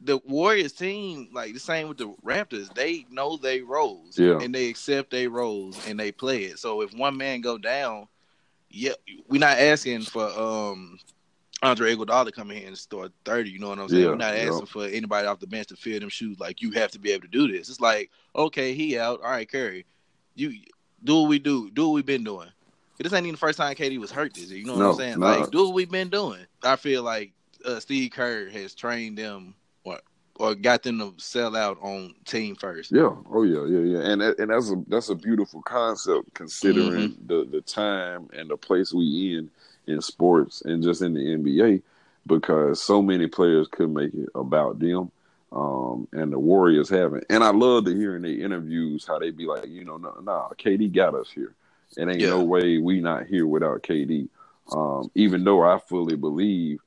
[0.00, 4.38] the Warriors team, like the same with the Raptors, they know they roles, yeah.
[4.40, 6.58] and they accept their roles and they play it.
[6.58, 8.06] So if one man go down,
[8.70, 8.92] yeah,
[9.28, 10.98] we're not asking for um
[11.62, 13.50] Andre Iguodala to come in here and start thirty.
[13.50, 14.02] You know what I'm saying?
[14.02, 14.64] Yeah, we're not asking yeah.
[14.66, 16.38] for anybody off the bench to fill them shoes.
[16.38, 17.68] Like you have to be able to do this.
[17.68, 19.20] It's like okay, he out.
[19.22, 19.86] All right, Curry,
[20.34, 20.52] you
[21.02, 21.70] do what we do.
[21.70, 22.48] Do what we've been doing.
[22.98, 24.58] This ain't even the first time KD was hurt this year.
[24.58, 25.20] You know what no, I'm saying?
[25.20, 25.36] Nah.
[25.36, 26.46] Like do what we've been doing.
[26.62, 27.32] I feel like
[27.64, 29.54] uh, Steve Kerr has trained them
[30.38, 32.92] or got them to sell out on team first.
[32.92, 33.14] Yeah.
[33.30, 34.10] Oh yeah, yeah, yeah.
[34.10, 37.26] And and that's a that's a beautiful concept considering mm-hmm.
[37.26, 39.50] the the time and the place we in
[39.86, 41.82] in sports and just in the NBA
[42.26, 45.10] because so many players could make it about them.
[45.52, 47.24] Um, and the Warriors haven't.
[47.30, 50.12] And I love to hear in the interviews how they be like, you know, no,
[50.20, 51.54] nah, KD got us here.
[51.96, 52.30] It ain't yeah.
[52.30, 54.28] no way we not here without KD.
[54.72, 56.80] Um, even though I fully believe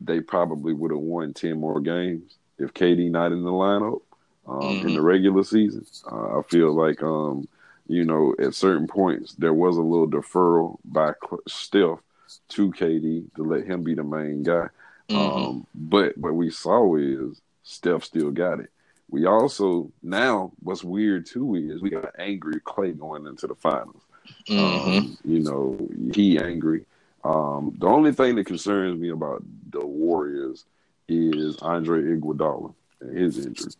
[0.00, 4.02] they probably would have won ten more games if KD not in the lineup
[4.46, 4.88] um, mm-hmm.
[4.88, 5.86] in the regular season.
[6.10, 7.48] Uh, I feel like um,
[7.86, 11.12] you know at certain points there was a little deferral by
[11.48, 12.00] Steph
[12.48, 14.68] to KD to let him be the main guy.
[15.08, 15.16] Mm-hmm.
[15.16, 18.70] Um, but what we saw is Steph still got it.
[19.10, 24.02] We also now what's weird too is we got angry Klay going into the finals.
[24.48, 24.98] Mm-hmm.
[24.98, 26.84] Um, you know he angry.
[27.24, 30.64] Um, the only thing that concerns me about the Warriors
[31.08, 33.72] is Andre Iguodala and his injury.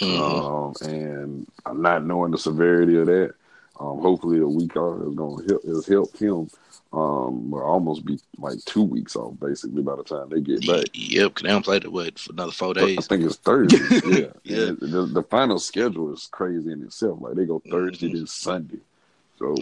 [0.00, 0.22] Mm-hmm.
[0.22, 3.34] Um, and I'm not knowing the severity of that.
[3.80, 6.48] Um, hopefully, a week off is going to help has helped him.
[6.92, 10.86] Um, almost be like two weeks off basically by the time they get back.
[10.92, 12.98] Yep, they don't play the what for another four days.
[12.98, 13.78] I think it's Thursday.
[14.06, 14.72] yeah, yeah.
[14.78, 17.18] The, the, final schedule is crazy in itself.
[17.20, 18.18] Like they go Thursday mm-hmm.
[18.18, 18.78] then Sunday.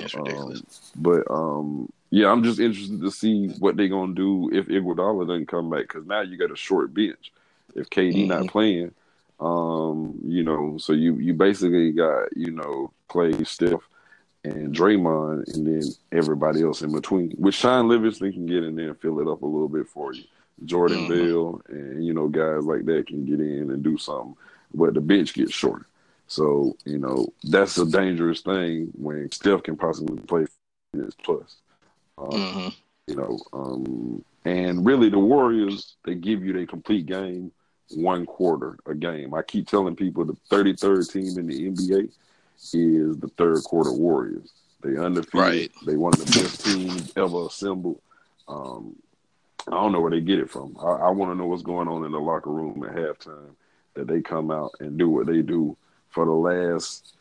[0.09, 0.62] So, um,
[0.97, 5.49] but um, yeah, I'm just interested to see what they're gonna do if Iguodala doesn't
[5.49, 7.33] come back because now you got a short bench.
[7.75, 8.29] If KD mm-hmm.
[8.29, 8.92] not playing,
[9.40, 13.81] um, you know, so you you basically got you know Klay, Steph,
[14.45, 17.35] and Draymond, and then everybody else in between.
[17.38, 20.12] With Shaun Livingston can get in there and fill it up a little bit for
[20.12, 20.25] you.
[20.64, 21.33] Jordan mm-hmm.
[21.33, 24.37] Bell and you know guys like that can get in and do something,
[24.75, 25.87] but the bench gets shorter.
[26.33, 30.47] So you know that's a dangerous thing when Steph can possibly play
[30.95, 31.57] minutes plus.
[32.16, 32.68] Um, mm-hmm.
[33.07, 37.53] You know, um, and really the Warriors they give you their complete game
[37.90, 39.35] one quarter a game.
[39.35, 42.05] I keep telling people the 33rd team in the NBA
[42.73, 44.55] is the third quarter Warriors.
[44.83, 45.35] They undefeated.
[45.35, 45.71] Right.
[45.85, 48.01] They one of the best teams ever assembled.
[48.49, 48.97] Um,
[49.68, 50.79] I don't know where they get it from.
[50.81, 53.55] I, I want to know what's going on in the locker room at halftime.
[53.92, 55.77] That they come out and do what they do
[56.12, 57.14] for the last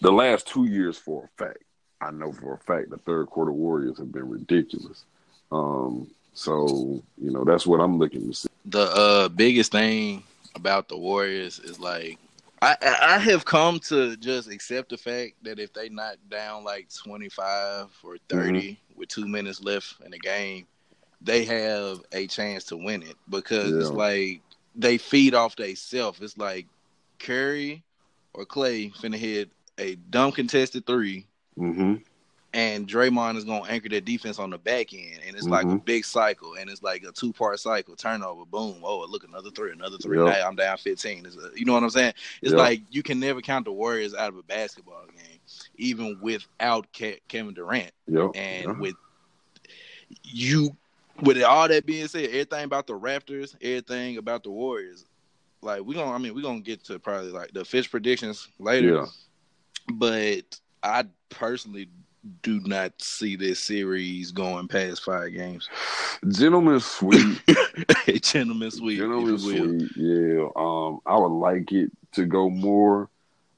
[0.00, 1.58] the last two years for a fact.
[2.00, 5.04] I know for a fact the third quarter Warriors have been ridiculous.
[5.50, 8.48] Um, so you know that's what I'm looking to see.
[8.66, 12.18] The uh, biggest thing about the Warriors is like
[12.60, 16.88] I I have come to just accept the fact that if they knock down like
[16.94, 18.98] 25 or 30 mm-hmm.
[18.98, 20.66] with two minutes left in the game,
[21.20, 23.78] they have a chance to win it because yeah.
[23.78, 24.40] it's like
[24.74, 26.20] they feed off they self.
[26.22, 26.66] It's like
[27.18, 27.82] Curry
[28.34, 31.26] or Klay finna hit a dumb contested 3
[31.58, 31.94] mm-hmm.
[32.52, 35.52] and Draymond is gonna anchor their defense on the back end, and it's mm-hmm.
[35.52, 35.76] like a mm-hmm.
[35.78, 39.72] big cycle, and it's like a two part cycle, turnover, boom, oh look another three,
[39.72, 40.26] another three, yep.
[40.26, 41.26] now I'm down 15.
[41.26, 42.14] A, you know what I'm saying?
[42.42, 42.58] It's yep.
[42.58, 45.38] like you can never count the Warriors out of a basketball game,
[45.76, 48.30] even without Ke- Kevin Durant, yep.
[48.34, 48.94] and with
[50.24, 50.76] you
[51.22, 55.04] with all that being said, everything about the Raptors, everything about the Warriors,
[55.62, 58.94] like we gonna, I mean, we're gonna get to probably like the fish predictions later.
[58.94, 59.06] Yeah.
[59.92, 61.88] But I personally
[62.42, 65.68] do not see this series going past five games.
[66.28, 67.38] Gentlemen sweep.
[68.22, 68.98] Gentlemen sweep.
[68.98, 69.90] Gentlemen sweep.
[69.96, 70.48] Yeah.
[70.54, 73.08] Um, I would like it to go more.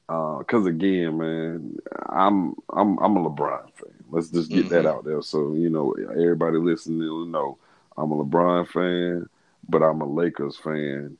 [0.06, 1.78] Uh, cause again, man,
[2.10, 4.04] I'm I'm I'm a LeBron fan.
[4.10, 4.74] Let's just get mm-hmm.
[4.74, 5.22] that out there.
[5.22, 7.58] So you know, everybody listening will know
[7.96, 9.28] I'm a LeBron fan,
[9.68, 11.16] but I'm a Lakers fan,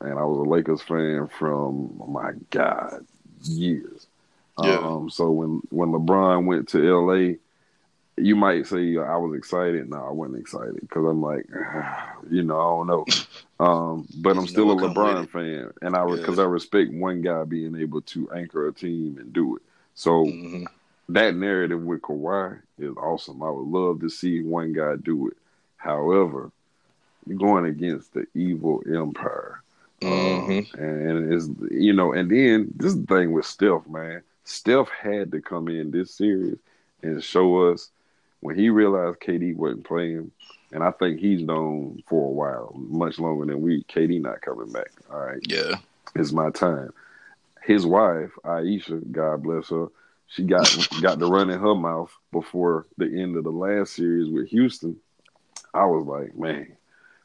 [0.00, 3.06] and I was a Lakers fan from oh my God
[3.42, 4.06] years.
[4.62, 4.78] Yeah.
[4.78, 7.34] Um, so when when LeBron went to LA,
[8.16, 9.88] you might say I was excited.
[9.88, 11.46] No, I wasn't excited because I'm like,
[12.30, 13.06] you know, I don't know.
[13.60, 16.44] Um, but I'm still a LeBron fan, and I because yeah.
[16.44, 19.62] I respect one guy being able to anchor a team and do it.
[19.96, 20.62] So mm-hmm.
[21.08, 23.42] that narrative with Kawhi is awesome.
[23.42, 25.36] I would love to see one guy do it.
[25.76, 26.52] However,
[27.26, 29.60] you're going against the evil empire.
[30.00, 30.80] Mm-hmm.
[30.80, 34.22] and it's you know, and then this thing with Steph, man.
[34.44, 36.56] Steph had to come in this series
[37.02, 37.90] and show us
[38.40, 40.30] when he realized KD wasn't playing,
[40.72, 43.82] and I think he's known for a while, much longer than we.
[43.84, 44.90] KD not coming back.
[45.10, 45.40] All right.
[45.42, 45.74] Yeah.
[46.14, 46.92] It's my time.
[47.62, 49.88] His wife, Ayesha, God bless her,
[50.28, 54.30] she got got to run in her mouth before the end of the last series
[54.30, 54.96] with Houston.
[55.74, 56.76] I was like, man,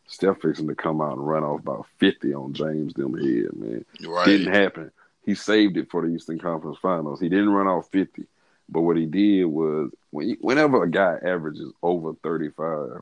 [0.07, 3.85] Steph fixing to come out and run off about fifty on James them head, man.
[4.05, 4.25] Right.
[4.25, 4.91] Didn't happen.
[5.25, 7.19] He saved it for the Eastern Conference Finals.
[7.19, 8.25] He didn't run off fifty.
[8.69, 13.01] But what he did was when you, whenever a guy averages over 35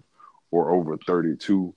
[0.51, 1.73] or over 32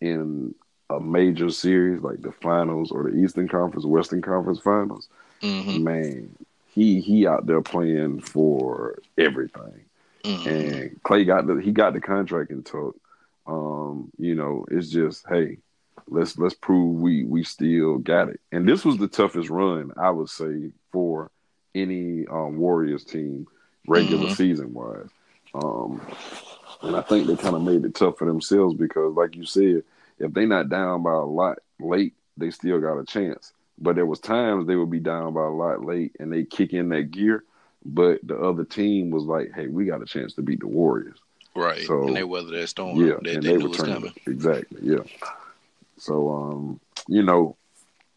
[0.00, 0.54] in
[0.90, 5.08] a major series like the finals or the Eastern Conference, Western Conference Finals,
[5.42, 5.82] mm-hmm.
[5.82, 6.36] man,
[6.74, 9.84] he he out there playing for everything.
[10.24, 10.48] Mm-hmm.
[10.48, 12.96] And Klay got the he got the contract and took.
[13.46, 15.58] Um, you know, it's just hey,
[16.08, 18.40] let's let's prove we we still got it.
[18.52, 21.30] And this was the toughest run I would say for
[21.74, 23.46] any um, Warriors team
[23.86, 24.34] regular mm-hmm.
[24.34, 25.08] season wise.
[25.54, 26.00] Um,
[26.82, 29.82] and I think they kind of made it tough for themselves because, like you said,
[30.18, 33.52] if they not down by a lot late, they still got a chance.
[33.78, 36.72] But there was times they would be down by a lot late and they kick
[36.72, 37.44] in that gear,
[37.84, 41.18] but the other team was like, "Hey, we got a chance to beat the Warriors."
[41.56, 41.86] Right.
[41.86, 42.96] So and they weathered that storm.
[42.96, 44.12] Yeah, they, and they, they was coming.
[44.26, 44.80] Exactly.
[44.82, 45.02] Yeah.
[45.98, 47.56] So, um, you know,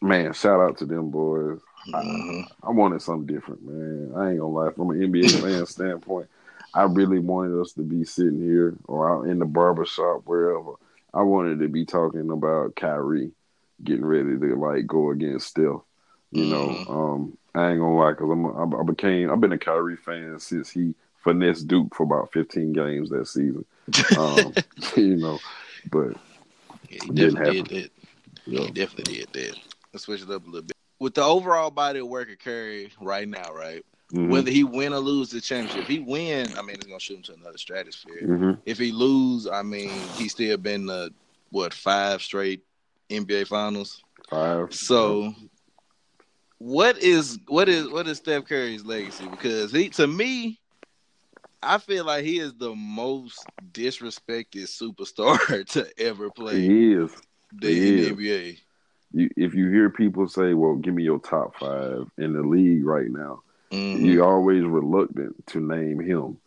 [0.02, 1.60] man, shout out to them boys.
[1.88, 2.40] Mm-hmm.
[2.62, 4.12] I, I, wanted something different, man.
[4.14, 4.70] I ain't gonna lie.
[4.72, 6.28] From an NBA fan standpoint,
[6.74, 10.72] I really wanted us to be sitting here or out in the barber shop, wherever.
[11.14, 13.32] I wanted to be talking about Kyrie
[13.82, 15.80] getting ready to like go against Steph.
[16.32, 16.92] You know, mm-hmm.
[16.92, 20.70] um, I ain't gonna lie, cause I'm I became I've been a Kyrie fan since
[20.70, 23.64] he finessed Duke for about 15 games that season.
[24.16, 24.54] Um,
[24.96, 25.38] you know,
[25.90, 26.16] but
[26.88, 27.90] yeah, he definitely did that.
[28.46, 28.60] Yeah.
[28.60, 29.58] He definitely did that.
[29.92, 32.92] Let's switch it up a little bit with the overall body of work of Curry
[33.00, 33.84] right now, right?
[34.12, 34.30] Mm-hmm.
[34.30, 37.16] Whether he win or lose the championship, if he win, I mean, it's gonna shoot
[37.16, 38.22] him to another stratosphere.
[38.22, 38.52] Mm-hmm.
[38.66, 41.12] If he lose, I mean, he's still been the
[41.50, 42.62] what five straight
[43.08, 44.02] NBA Finals.
[44.28, 44.74] Five.
[44.74, 45.34] So,
[46.58, 49.26] what is what is what is Steph Curry's legacy?
[49.28, 50.58] Because he, to me,
[51.62, 56.60] I feel like he is the most disrespected superstar to ever play.
[56.60, 57.10] He is.
[57.52, 58.08] The, he is.
[58.12, 58.58] NBA.
[59.12, 62.84] You, if you hear people say, "Well, give me your top five in the league
[62.84, 64.04] right now," mm-hmm.
[64.04, 66.38] you're always reluctant to name him.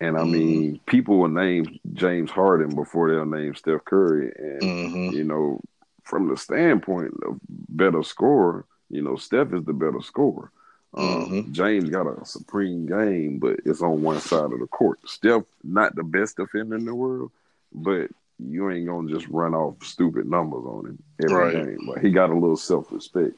[0.00, 0.32] And I mm-hmm.
[0.32, 4.32] mean, people will name James Harden before they'll name Steph Curry.
[4.38, 5.16] And mm-hmm.
[5.16, 5.60] you know,
[6.04, 10.50] from the standpoint of better scorer, you know, Steph is the better scorer.
[10.94, 11.52] Mm-hmm.
[11.52, 14.98] James got a supreme game, but it's on one side of the court.
[15.06, 17.30] Steph, not the best defender in the world,
[17.72, 21.52] but you ain't gonna just run off stupid numbers on him every right.
[21.54, 21.78] game.
[21.86, 23.34] But he got a little self respect.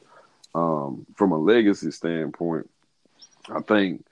[0.55, 2.69] Um, from a legacy standpoint,
[3.49, 4.05] I think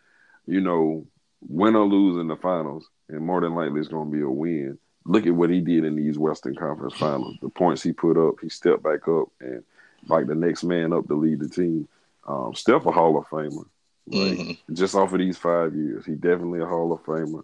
[0.46, 1.06] you know
[1.48, 4.78] win or lose in the finals, and more than likely it's gonna be a win.
[5.06, 7.36] Look at what he did in these Western Conference Finals.
[7.42, 9.64] The points he put up, he stepped back up and
[10.08, 11.88] like the next man up to lead the team.
[12.28, 13.66] Um, Steph a Hall of Famer.
[14.08, 14.74] Like, mm-hmm.
[14.74, 17.44] Just off of these five years, he definitely a Hall of Famer.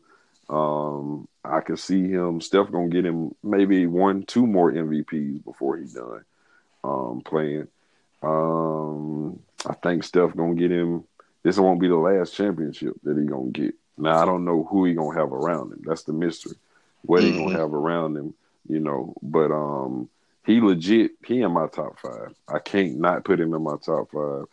[0.49, 2.41] Um, I can see him.
[2.41, 6.23] Steph gonna get him maybe one, two more MVPs before he's done
[6.83, 7.67] um, playing.
[8.23, 11.03] Um, I think Steph gonna get him.
[11.43, 13.75] This won't be the last championship that he gonna get.
[13.97, 15.81] Now I don't know who he gonna have around him.
[15.85, 16.55] That's the mystery.
[17.03, 17.27] What mm-hmm.
[17.27, 17.59] he gonna mm-hmm.
[17.59, 18.33] have around him,
[18.67, 19.13] you know.
[19.21, 20.09] But um,
[20.45, 21.11] he legit.
[21.25, 22.33] He in my top five.
[22.47, 24.45] I can't not put him in my top five.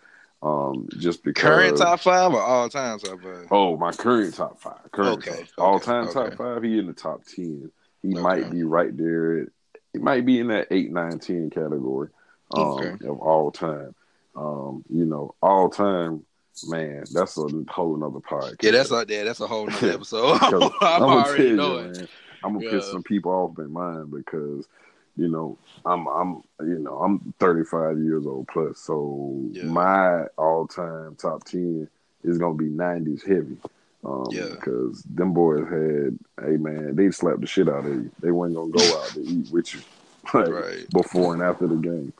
[0.45, 3.47] Um, just because current top five or all time top five?
[3.51, 4.93] Oh, my current top five.
[4.93, 6.13] Current okay, okay all time okay.
[6.13, 6.63] top five.
[6.63, 7.73] He in the top ten.
[8.03, 8.21] He okay.
[8.21, 9.49] might be right there.
[9.95, 12.11] He might be in that eight, nine, ten category
[12.55, 13.95] um, of all time.
[14.37, 16.27] Um, you know, all time.
[16.69, 18.63] Man, that's a whole nother podcast.
[18.63, 19.25] Yeah, that's out there.
[19.25, 20.39] That's a whole nother episode.
[20.43, 22.07] I'm, I'm already knowing.
[22.45, 22.71] I'm gonna yeah.
[22.71, 24.69] piss some people off in mind because
[25.17, 29.65] you know, I'm I'm you know, I'm 35 years old plus, so yeah.
[29.65, 31.89] my all time top 10
[32.25, 33.57] is gonna be 90s heavy.
[34.05, 34.49] Um, yeah.
[34.51, 38.11] because them boys had, hey man, they slapped the shit out of you.
[38.21, 39.81] They weren't gonna go out to eat with you,
[40.35, 40.91] like right.
[40.91, 42.13] before and after the game.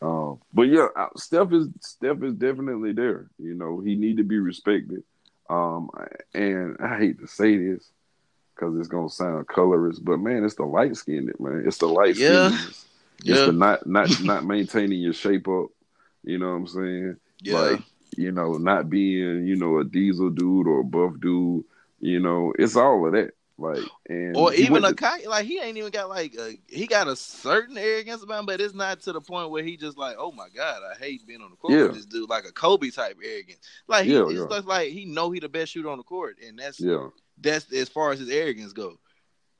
[0.00, 3.26] Um, but yeah, uh, Steph is Steph is definitely there.
[3.38, 5.02] You know, he need to be respected.
[5.50, 5.90] Um,
[6.34, 7.90] and I hate to say this,
[8.58, 11.64] because it's gonna sound colorist, but man, it's the light skinned man.
[11.66, 12.50] It's the light yeah.
[12.52, 12.86] It's,
[13.22, 13.46] yeah.
[13.46, 15.66] the not not not maintaining your shape up.
[16.24, 17.16] You know what I'm saying?
[17.40, 17.60] Yeah.
[17.60, 17.80] Like,
[18.16, 21.64] you know, not being, you know, a diesel dude or a buff dude,
[22.00, 23.32] you know, it's all of that.
[23.60, 27.08] Like and or even a to, like he ain't even got like a, he got
[27.08, 30.14] a certain arrogance about him, but it's not to the point where he just like,
[30.16, 31.82] oh my god, I hate being on the court yeah.
[31.82, 33.58] with this dude, like a Kobe type arrogance.
[33.88, 34.60] Like he, yeah, yeah.
[34.64, 37.08] like he know he the best shooter on the court, and that's yeah
[37.40, 38.98] that's as far as his arrogance go.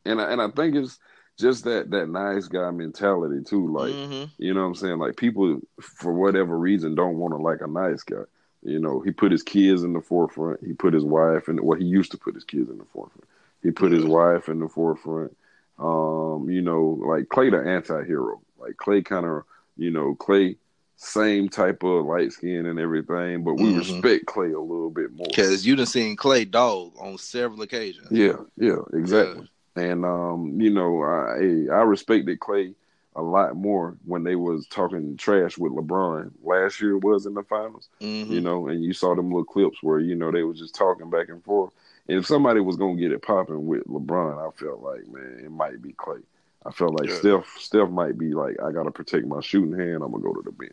[0.04, 0.98] And I, and I think it's
[1.38, 3.72] just that that nice guy mentality too.
[3.72, 4.24] Like mm-hmm.
[4.38, 4.98] you know what I'm saying.
[4.98, 8.24] Like people for whatever reason don't want to like a nice guy.
[8.62, 10.64] You know, he put his kids in the forefront.
[10.64, 11.62] He put his wife in.
[11.62, 13.28] Well, he used to put his kids in the forefront.
[13.62, 15.36] He put his wife in the forefront.
[15.78, 18.40] Um, you know, like Klay, the anti-hero.
[18.58, 19.44] Like Klay, kind of,
[19.76, 20.56] you know, Klay
[21.00, 23.78] same type of light skin and everything, but we mm-hmm.
[23.78, 25.28] respect Klay a little bit more.
[25.28, 28.08] Because you done seen Klay dog on several occasions.
[28.10, 29.48] Yeah, yeah, exactly.
[29.76, 29.82] Yeah.
[29.84, 32.74] And um, you know, I I respected Klay
[33.14, 37.44] a lot more when they was talking trash with LeBron last year was in the
[37.44, 37.88] finals.
[38.00, 38.32] Mm-hmm.
[38.32, 41.10] You know, and you saw them little clips where you know they was just talking
[41.10, 41.72] back and forth.
[42.08, 45.50] And if somebody was gonna get it popping with LeBron, I felt like man, it
[45.52, 46.22] might be Klay.
[46.66, 47.16] I felt like yeah.
[47.16, 50.02] Steph Steph might be like, I gotta protect my shooting hand.
[50.02, 50.72] I'm gonna go to the bench.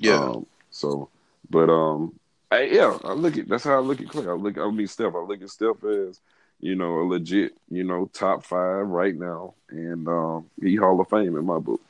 [0.00, 0.20] Yeah.
[0.20, 1.08] Um, so,
[1.50, 2.18] but um,
[2.50, 4.28] I, yeah, I look at that's how I look at Klay.
[4.28, 5.14] I look, I mean Steph.
[5.14, 6.20] I look at Steph as
[6.60, 11.08] you know a legit, you know, top five right now, and um, he Hall of
[11.08, 11.80] Fame in my book.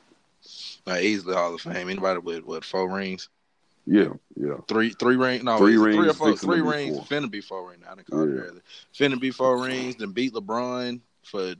[0.85, 1.89] Like easily Hall of Fame.
[1.89, 3.29] Anybody with what four rings?
[3.85, 4.55] Yeah, yeah.
[4.67, 5.43] Three, three rings.
[5.43, 5.95] No, three rings.
[5.95, 6.35] Three or four.
[6.35, 6.97] Three rings.
[7.07, 7.91] Finna be four now.
[7.91, 8.41] I didn't call yeah.
[8.41, 8.61] it earlier.
[8.93, 9.95] Finna be four rings.
[9.95, 11.55] Then beat LeBron for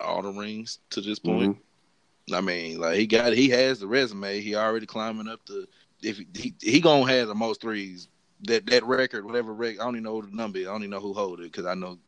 [0.00, 1.56] all the rings to this point.
[1.56, 2.34] Mm-hmm.
[2.34, 4.40] I mean, like he got, he has the resume.
[4.40, 5.66] He already climbing up the.
[6.02, 8.08] If he he, he gonna have the most threes.
[8.44, 10.60] That that record, whatever record, I don't even know the number.
[10.60, 11.98] I don't even know who hold it because I know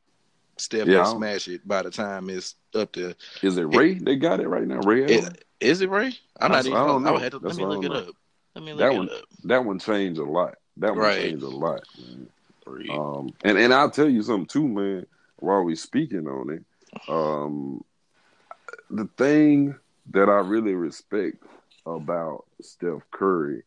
[0.57, 3.15] Steph yeah, will smash it by the time it's up to.
[3.43, 3.93] Is it Ray?
[3.93, 4.81] It, they got it right now.
[4.81, 5.05] Ray.
[5.05, 6.13] Is, is it Ray?
[6.41, 6.79] I'm not even.
[6.79, 7.17] I don't know.
[7.17, 7.97] I to, let me look it know.
[7.97, 8.17] up.
[8.55, 9.25] Let me look that one, up.
[9.45, 10.57] That one changed a lot.
[10.79, 11.21] That one right.
[11.21, 11.83] changed a lot.
[12.67, 15.07] Um, and and I'll tell you something too, man.
[15.37, 16.65] While we speaking on it,
[17.09, 17.85] um,
[18.91, 19.75] the thing
[20.11, 21.43] that I really respect
[21.87, 23.63] about Steph Curry,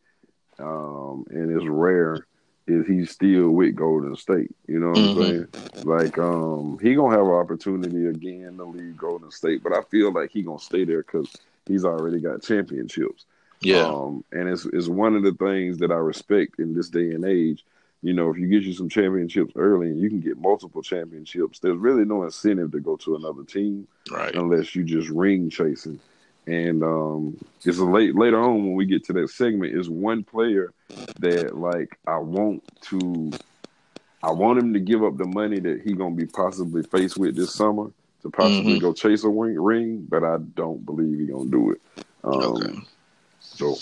[0.58, 2.26] um, and it's rare
[2.66, 4.54] is he's still with Golden State.
[4.66, 5.20] You know what mm-hmm.
[5.20, 5.84] I'm saying?
[5.84, 10.12] Like, um, he gonna have an opportunity again to leave Golden State, but I feel
[10.12, 11.32] like he gonna stay there because
[11.66, 13.26] he's already got championships.
[13.60, 17.12] Yeah, um, and it's it's one of the things that I respect in this day
[17.12, 17.64] and age.
[18.02, 21.58] You know, if you get you some championships early and you can get multiple championships,
[21.58, 24.34] there's really no incentive to go to another team, right?
[24.34, 25.98] Unless you just ring chasing.
[26.46, 30.22] And um, it's a late later on when we get to that segment is one
[30.22, 30.72] player
[31.18, 33.32] that like I want to
[34.22, 37.34] I want him to give up the money that he gonna be possibly faced with
[37.34, 37.90] this summer
[38.22, 38.80] to possibly mm-hmm.
[38.80, 41.80] go chase a ring, ring, but I don't believe he gonna do it.
[42.22, 42.78] Um, okay.
[43.40, 43.76] So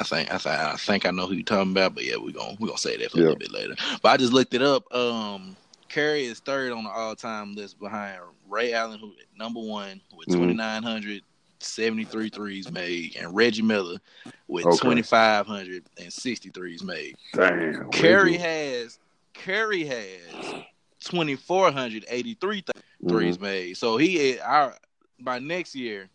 [0.00, 2.32] I think I think I think I know who you're talking about, but yeah, we're
[2.32, 3.24] gonna we're gonna say that for yeah.
[3.24, 3.74] a little bit later.
[4.02, 4.92] But I just looked it up.
[4.94, 5.56] Um
[5.88, 10.28] Curry is third on the all time list behind Ray Allen, who number one with
[10.28, 10.48] mm-hmm.
[10.48, 11.22] 2,900
[11.64, 13.98] 73 threes made, and Reggie Miller
[14.48, 14.76] with okay.
[14.76, 17.16] 2,560 threes made.
[17.32, 17.90] Damn.
[17.90, 18.98] Curry has
[19.34, 20.64] Curry has
[21.00, 23.08] 2,483 th- mm-hmm.
[23.08, 23.76] threes made.
[23.76, 24.74] So he is our
[25.20, 26.08] by next year.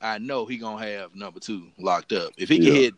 [0.00, 2.32] I know he gonna have number two locked up.
[2.36, 2.94] If he can hit,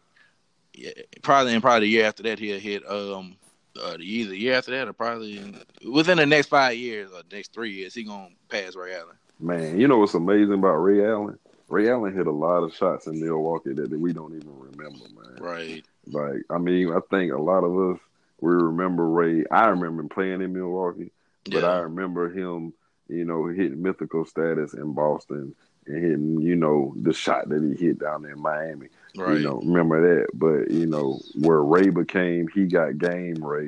[0.75, 0.91] yeah,
[1.23, 3.37] probably and probably the year after that he'll hit um
[3.81, 5.55] uh, either year after that or probably
[5.89, 9.17] within the next five years or next three years he gonna pass Ray Allen.
[9.41, 11.39] Man, you know what's amazing about Ray Allen?
[11.69, 15.37] Ray Allen hit a lot of shots in Milwaukee that, we don't even remember, man.
[15.39, 15.85] Right.
[16.07, 18.01] Like, I mean, I think a lot of us
[18.41, 19.45] we remember Ray.
[19.51, 21.11] I remember him playing in Milwaukee,
[21.45, 21.67] but yeah.
[21.67, 22.73] I remember him,
[23.09, 25.55] you know, hitting mythical status in Boston
[25.89, 28.89] hitting, you know, the shot that he hit down there in Miami.
[29.17, 29.39] Right.
[29.39, 30.29] You know, remember that.
[30.35, 33.67] But you know, where Ray became, he got game Ray,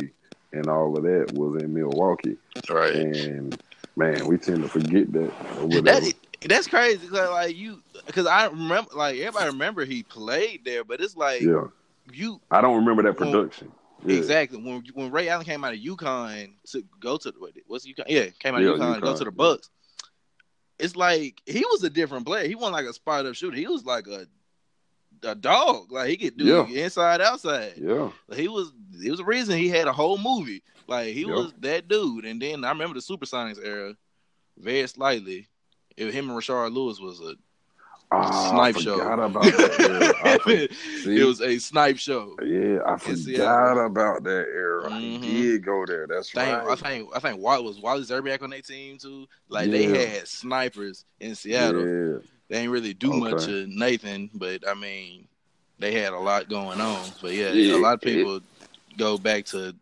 [0.52, 2.36] and all of that was in Milwaukee.
[2.68, 2.94] Right.
[2.94, 3.60] And
[3.96, 5.32] man, we tend to forget that.
[5.84, 6.14] That,
[6.48, 7.08] that's crazy.
[7.08, 11.64] Like you, because I remember, like everybody remember he played there, but it's like yeah.
[12.12, 12.40] you.
[12.50, 13.68] I don't remember that production.
[13.68, 14.18] When, yeah.
[14.18, 18.04] Exactly when when Ray Allen came out of UConn to go to what, what's UConn?
[18.08, 19.68] Yeah, came out of UConn, UConn to go to the Bucks.
[20.80, 22.48] It's like he was a different player.
[22.48, 23.56] He wasn't like a spot up shooter.
[23.56, 24.26] He was like a
[25.22, 25.92] a dog.
[25.92, 26.84] Like he could do yeah.
[26.84, 27.74] inside outside.
[27.76, 28.10] Yeah.
[28.34, 28.72] He was
[29.04, 30.62] it was a reason he had a whole movie.
[30.86, 31.34] Like he yeah.
[31.34, 32.24] was that dude.
[32.24, 33.94] And then I remember the Supersonics era
[34.58, 35.48] very slightly
[35.96, 37.34] if him and Rashard Lewis was a
[38.12, 39.00] Oh, snipe show.
[39.00, 40.68] About that
[41.06, 42.36] it was a snipe show.
[42.42, 44.90] Yeah, I forgot about that era.
[44.90, 45.22] Mm-hmm.
[45.22, 46.08] He did go there.
[46.08, 46.68] That's think, right.
[46.68, 49.28] I think I think Wally was Wally Szczerbiak on their team too.
[49.48, 49.72] Like yeah.
[49.72, 49.84] they
[50.16, 51.86] had snipers in Seattle.
[51.86, 52.18] Yeah.
[52.48, 53.30] They ain't really do okay.
[53.30, 55.28] much of Nathan, but I mean,
[55.78, 57.10] they had a lot going on.
[57.22, 57.76] But yeah, yeah.
[57.76, 58.42] a lot of people it,
[58.98, 59.72] go back to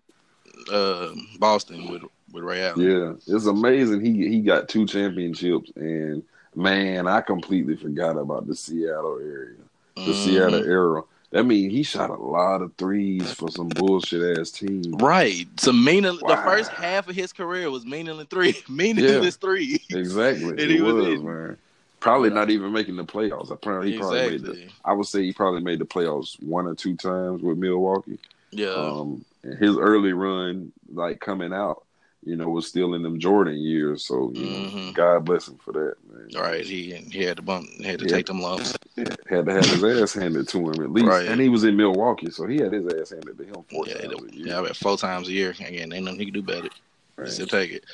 [0.71, 2.81] uh, Boston with with Ray Allen.
[2.81, 4.05] Yeah, it's amazing.
[4.05, 6.23] He he got two championships, and
[6.59, 9.57] man, I completely forgot about the Seattle area,
[9.94, 10.12] the mm-hmm.
[10.12, 11.03] Seattle era.
[11.31, 14.83] That means he shot a lot of threes for some bullshit ass team.
[14.94, 15.47] Right.
[15.59, 16.18] So meaning.
[16.23, 16.29] Wow.
[16.29, 19.81] The first half of his career was meaningless three, meaningless yeah, three.
[19.90, 20.51] Exactly.
[20.51, 21.57] and it was, was man.
[22.01, 23.51] Probably not even making the playoffs.
[23.51, 24.38] Apparently, he exactly.
[24.38, 24.73] probably made the.
[24.85, 28.18] I would say he probably made the playoffs one or two times with Milwaukee.
[28.51, 28.68] Yeah.
[28.68, 31.85] Um, his early run, like coming out,
[32.29, 34.05] you know, was still in them Jordan years.
[34.05, 34.77] So, you mm-hmm.
[34.77, 36.29] know, God bless him for that, man.
[36.41, 36.64] Right.
[36.64, 38.14] He he had to bump had to yeah.
[38.14, 38.77] take them lumps.
[38.97, 39.05] Yeah.
[39.29, 41.07] Had to have his ass handed to him at least.
[41.07, 41.29] Right.
[41.29, 43.95] And he was in Milwaukee, so he had his ass handed to him four yeah,
[43.95, 44.47] times a year.
[44.47, 45.51] Yeah, about four times a year.
[45.51, 46.69] Again, ain't nothing he could do better.
[47.17, 47.29] Right.
[47.29, 47.85] Still take it.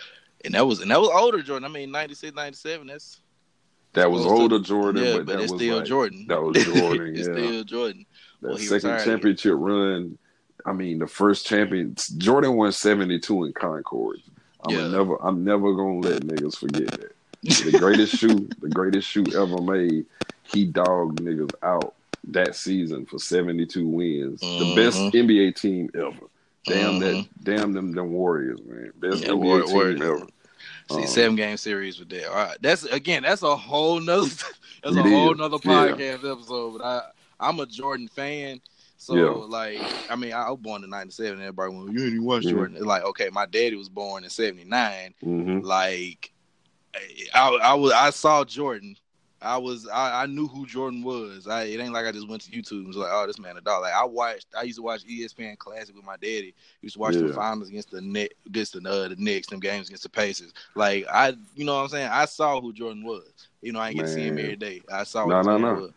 [0.45, 1.65] And that was and that was older Jordan.
[1.67, 3.21] I mean 96, 97, that's
[3.93, 6.27] that was older to, Jordan, yeah, but, but that it's was still like, Jordan.
[6.29, 7.07] That was Jordan.
[7.17, 7.35] it's yeah.
[7.35, 8.07] still Jordan.
[8.41, 10.19] That well, second championship run.
[10.65, 14.21] I mean, the first champion Jordan won seventy two in Concord.
[14.67, 14.89] I'm yeah.
[14.89, 17.13] never I'm never gonna let niggas forget that.
[17.73, 20.07] The greatest shoe, the greatest shoe ever made,
[20.45, 21.95] he dogged niggas out
[22.29, 24.41] that season for 72 wins.
[24.41, 24.69] Mm-hmm.
[24.71, 26.27] The best NBA team ever.
[26.65, 27.01] Damn mm-hmm.
[27.01, 28.93] that damn them them Warriors, man.
[28.97, 30.27] Best yeah, NBA War- team ever.
[30.91, 32.29] See, um, seven game series with that.
[32.29, 32.57] All right.
[32.61, 34.29] That's again, that's a whole nother
[34.83, 35.39] that's a whole is.
[35.39, 36.33] nother podcast yeah.
[36.33, 36.79] episode.
[36.79, 37.03] But I
[37.41, 38.61] I'm a Jordan fan.
[39.05, 39.31] So yeah.
[39.49, 39.79] like,
[40.11, 41.39] I mean, I was born in '97.
[41.39, 42.57] Everybody went, "You didn't watch mm-hmm.
[42.57, 45.15] Jordan." It's like, okay, my daddy was born in '79.
[45.23, 45.59] Mm-hmm.
[45.61, 46.33] Like,
[47.35, 48.97] I, I was, I saw Jordan.
[49.43, 51.47] I was, I, I knew who Jordan was.
[51.47, 53.59] I, it ain't like I just went to YouTube and was like, "Oh, this man
[53.59, 54.47] a dog." Like, I watched.
[54.59, 56.55] I used to watch ESPN Classic with my daddy.
[56.81, 57.27] He used to watch yeah.
[57.27, 60.55] the finals against the net, against the uh, the Knicks, them games against the Pacers.
[60.75, 62.09] Like, I, you know what I'm saying?
[62.11, 63.49] I saw who Jordan was.
[63.61, 64.81] You know, I ain't get to see him every day.
[64.91, 65.27] I saw.
[65.27, 65.75] No, no, no.
[65.75, 65.91] Was.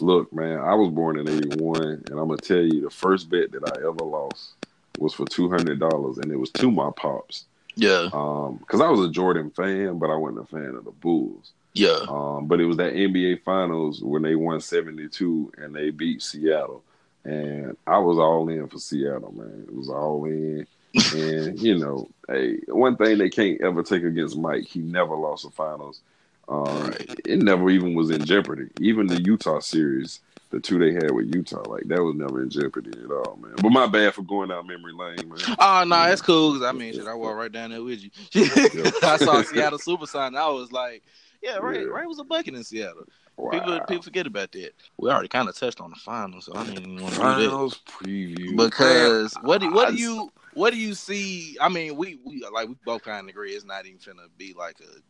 [0.00, 3.52] Look, man, I was born in '81, and I'm gonna tell you the first bet
[3.52, 4.52] that I ever lost
[4.98, 7.44] was for two hundred dollars, and it was to my pops.
[7.74, 8.10] Yeah.
[8.12, 11.52] Um, because I was a Jordan fan, but I wasn't a fan of the Bulls.
[11.74, 12.04] Yeah.
[12.06, 16.22] Um, but it was that NBA Finals when they won seventy two and they beat
[16.22, 16.82] Seattle,
[17.24, 19.64] and I was all in for Seattle, man.
[19.68, 20.66] It was all in.
[21.14, 25.44] and you know, hey, one thing they can't ever take against Mike, he never lost
[25.44, 26.02] the finals.
[26.48, 27.20] Um, right.
[27.24, 28.68] It never even was in jeopardy.
[28.80, 30.20] Even the Utah series,
[30.50, 33.54] the two they had with Utah, like that was never in jeopardy at all, man.
[33.56, 35.38] But my bad for going down memory lane, man.
[35.58, 36.54] Oh no, nah, that's cool.
[36.54, 38.10] Cause I mean, shit, I walked right down there with you.
[39.02, 40.38] I saw Seattle Supersonic.
[40.38, 41.02] I was like,
[41.42, 41.80] yeah, right.
[41.80, 41.86] Yeah.
[41.86, 43.04] Ray was a bucket in Seattle.
[43.36, 43.50] Wow.
[43.50, 44.72] People people forget about that.
[44.98, 47.80] We already kind of touched on the finals, so I didn't even want to finals
[47.88, 51.56] preview because what do what do you what do you see?
[51.60, 54.54] I mean, we we like we both kind of agree it's not even gonna be
[54.56, 55.00] like a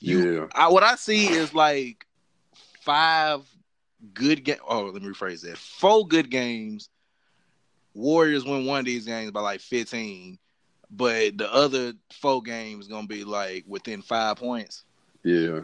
[0.00, 0.34] you.
[0.34, 0.46] Yeah.
[0.54, 2.06] I, what I see is like
[2.80, 3.42] five
[4.14, 4.58] good game.
[4.66, 5.58] Oh, let me rephrase that.
[5.58, 6.88] Four good games.
[7.94, 10.38] Warriors win one of these games by like fifteen,
[10.90, 14.84] but the other four games gonna be like within five points.
[15.24, 15.62] Yeah.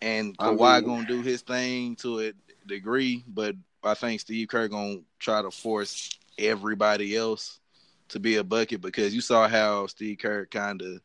[0.00, 2.32] And Kawhi I mean, gonna do his thing to a
[2.66, 7.60] degree, but I think Steve Kerr gonna try to force everybody else
[8.08, 11.00] to be a bucket because you saw how Steve Kerr kind of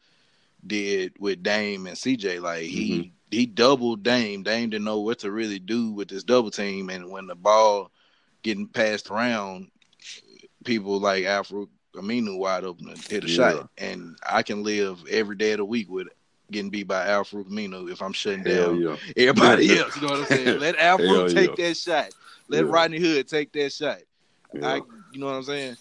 [0.68, 2.42] did with Dame and CJ.
[2.42, 3.10] Like he mm-hmm.
[3.32, 4.44] he doubled Dame.
[4.44, 7.92] Dame didn't know what to really do with this double team, and when the ball
[8.44, 9.70] getting passed around,
[10.64, 13.36] people like Al-Farouq Aminu wide open to hit a yeah.
[13.36, 13.70] shot.
[13.78, 16.08] And I can live every day of the week with
[16.52, 18.96] getting beat by Al-Farouq Aminu if I'm shutting Hell down yeah.
[19.18, 19.96] everybody else.
[19.96, 20.60] You know what I'm saying?
[20.60, 21.68] Let Al-Farouq take yeah.
[21.68, 22.10] that shot.
[22.50, 22.68] Let.
[22.68, 24.00] Rodney Hood take that shot.
[24.64, 25.76] I, you know what I'm saying?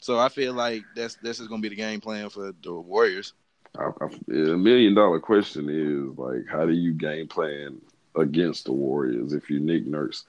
[0.00, 3.34] So I feel like that's this is gonna be the game plan for the Warriors.
[3.78, 7.80] I, I, a million dollar question is like, how do you game plan
[8.14, 10.24] against the Warriors if you're Nick Nurse?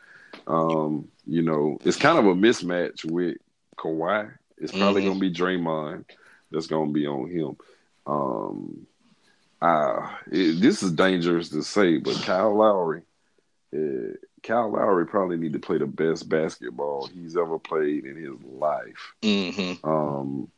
[0.45, 3.38] Um, you know, it's kind of a mismatch with
[3.78, 4.32] Kawhi.
[4.58, 5.10] It's probably mm-hmm.
[5.10, 6.06] gonna be Draymond
[6.52, 7.58] that's gonna be on him.
[8.06, 8.88] Um,
[9.62, 13.02] uh, it, this is dangerous to say, but Kyle Lowry,
[13.76, 18.41] uh, Kyle Lowry probably need to play the best basketball he's ever played in his
[18.43, 19.14] life.
[19.22, 19.88] Mm-hmm.
[19.88, 20.52] Um,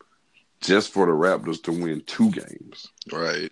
[0.62, 2.88] just for the Raptors to win two games.
[3.12, 3.51] Right.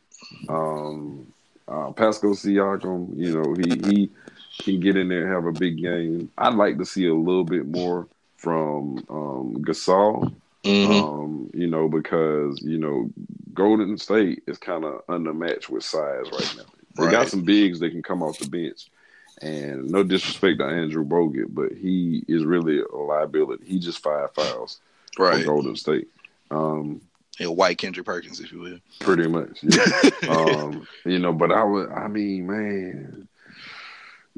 [0.49, 1.31] Um,
[1.67, 4.09] uh, Pascal Siakam, you know, he
[4.51, 6.31] he can get in there and have a big game.
[6.37, 10.33] I'd like to see a little bit more from um, Gasol.
[10.63, 10.91] Mm-hmm.
[10.91, 13.09] Um, you know, because you know
[13.53, 16.63] Golden State is kind of undermatched with size right now.
[16.95, 17.11] They right.
[17.11, 18.89] got some bigs that can come off the bench.
[19.39, 23.65] And no disrespect to Andrew Bogut, but he is really a liability.
[23.67, 24.79] He just five fouls
[25.19, 25.39] right.
[25.39, 26.07] for Golden State.
[26.51, 27.01] Um,
[27.39, 28.79] yeah, white Kendrick Perkins, if you will.
[28.99, 29.59] Pretty much.
[29.61, 30.09] Yeah.
[30.29, 31.91] um, you know, but I would.
[31.91, 33.27] I mean, man,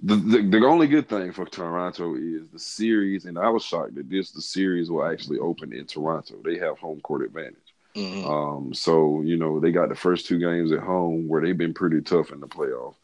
[0.03, 3.95] the, the, the only good thing for Toronto is the series, and I was shocked
[3.95, 6.35] that this the series will actually open in Toronto.
[6.43, 7.55] They have home court advantage.
[7.95, 8.29] Mm-hmm.
[8.29, 11.73] Um, so you know they got the first two games at home where they've been
[11.73, 12.95] pretty tough in the playoffs.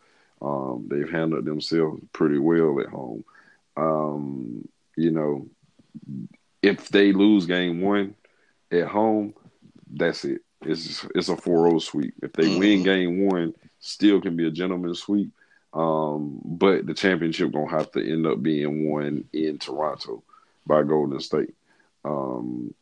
[0.42, 3.24] Um, they've handled themselves pretty well at home.
[3.78, 5.48] Um, you know,
[6.62, 8.16] if they lose game one,
[8.72, 9.34] at home,
[9.92, 10.42] that's it.
[10.62, 12.14] It's it's a 4-0 sweep.
[12.22, 12.60] If they mm-hmm.
[12.60, 15.32] win game one, still can be a gentleman's sweep.
[15.74, 20.24] Um, but the championship gonna have to end up being won in Toronto
[20.66, 21.54] by Golden State.
[22.04, 22.74] Um,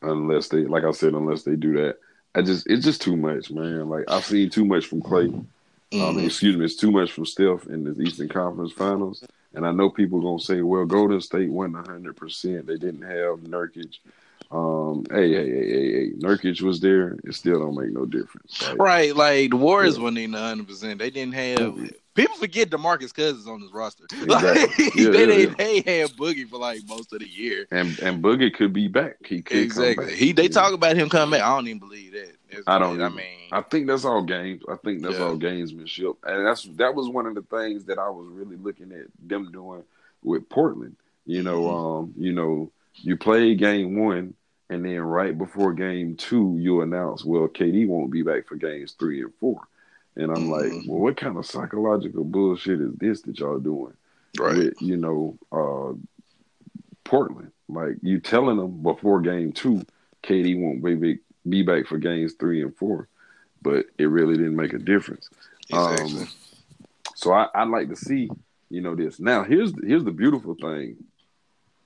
[0.00, 1.98] unless they, like I said, unless they do that,
[2.34, 3.88] I just it's just too much, man.
[3.88, 5.26] Like I've seen too much from Klay.
[5.26, 5.48] Um,
[5.92, 6.02] mm-hmm.
[6.02, 9.24] Um, excuse me, it's too much from Steph in the Eastern Conference Finals.
[9.52, 12.66] And I know people gonna say, "Well, Golden State won hundred percent.
[12.66, 13.98] They didn't have Nurkic."
[14.54, 17.18] Um, hey, hey, hey, hey, hey, Nurkic was there.
[17.24, 18.62] It still don't make no difference.
[18.68, 18.78] Right?
[18.78, 20.04] right like the Warriors yeah.
[20.04, 21.00] wasn't even hundred percent.
[21.00, 21.90] They didn't have.
[22.14, 24.04] People forget Demarcus Cousins on this roster.
[24.12, 24.28] Exactly.
[24.28, 27.98] Like, yeah, they, yeah, they, they had Boogie for like most of the year, and
[27.98, 29.16] and Boogie could be back.
[29.26, 30.14] He could exactly.
[30.14, 31.44] He they talk about him coming back.
[31.44, 32.36] I don't even believe that.
[32.50, 33.02] It's I don't.
[33.02, 34.62] I mean, I think that's all games.
[34.70, 38.08] I think that's all gamesmanship, and that's that was one of the things that I
[38.08, 39.82] was really looking at them doing
[40.22, 40.94] with Portland.
[41.26, 41.86] You know, mm-hmm.
[41.86, 42.70] um, you know,
[43.02, 44.34] you play game one
[44.70, 48.92] and then right before game two, you announce, well, KD won't be back for games
[48.98, 49.60] three and four.
[50.16, 50.50] And I'm mm-hmm.
[50.50, 53.94] like, well, what kind of psychological bullshit is this that y'all doing?
[54.38, 54.56] Right.
[54.56, 55.94] With, you know, uh,
[57.04, 57.52] Portland.
[57.68, 59.84] Like you telling them before game two,
[60.22, 63.08] KD won't be, be back for games three and four.
[63.62, 65.30] But it really didn't make a difference.
[65.70, 66.22] Exactly.
[66.22, 66.28] Um,
[67.14, 68.28] so I, I'd like to see,
[68.68, 69.18] you know, this.
[69.18, 70.96] Now here's here's the beautiful thing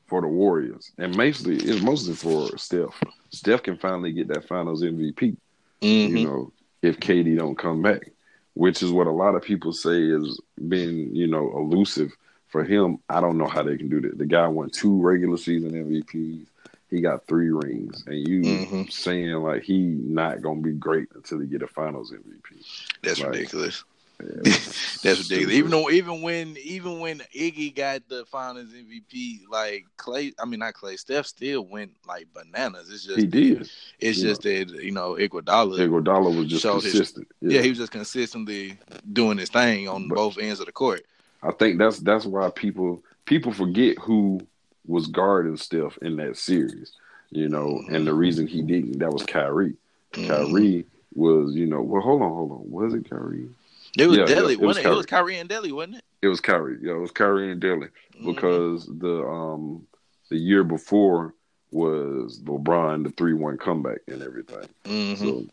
[0.09, 3.01] for the Warriors, and mostly it's mostly for Steph.
[3.31, 5.37] Steph can finally get that Finals MVP.
[5.83, 6.17] Mm-hmm.
[6.17, 6.53] You know,
[6.83, 8.11] if KD don't come back,
[8.55, 12.13] which is what a lot of people say has been you know elusive
[12.49, 12.99] for him.
[13.09, 14.19] I don't know how they can do that.
[14.19, 16.47] The guy won two regular season MVPs.
[16.91, 18.83] He got three rings, and you mm-hmm.
[18.89, 22.65] saying like he not gonna be great until he get a Finals MVP.
[23.03, 23.85] That's like, ridiculous.
[24.43, 25.55] That's ridiculous.
[25.55, 30.59] Even though, even when, even when Iggy got the Finals MVP, like Klay, I mean
[30.59, 32.91] not Klay, Steph still went like bananas.
[32.91, 33.71] It's just he did.
[34.01, 34.29] It's yeah.
[34.29, 35.79] just that you know Iguodala.
[35.79, 37.29] Iguodala was just consistent.
[37.41, 37.59] His, yeah.
[37.59, 37.63] yeah.
[37.63, 38.77] he was just consistently
[39.13, 41.07] doing his thing on but both ends of the court.
[41.43, 44.41] I think that's that's why people people forget who
[44.87, 46.93] was guarding Steph in that series.
[47.31, 47.95] You know, mm-hmm.
[47.95, 49.77] and the reason he didn't that was Kyrie.
[50.15, 50.27] Mm-hmm.
[50.27, 52.71] Kyrie was, you know, well, hold on, hold on.
[52.71, 53.49] Was it Kyrie?
[53.97, 54.87] It was yeah, Delly, yeah, it wasn't was it?
[54.87, 56.05] It was Kyrie and Delly, wasn't it?
[56.23, 56.79] It was Kyrie.
[56.83, 58.27] Yeah, it was Kyrie and Delly mm-hmm.
[58.27, 59.87] because the um
[60.31, 61.35] the year before
[61.71, 64.69] was LeBron the three one comeback and everything.
[64.85, 65.25] Mm-hmm.
[65.25, 65.47] So,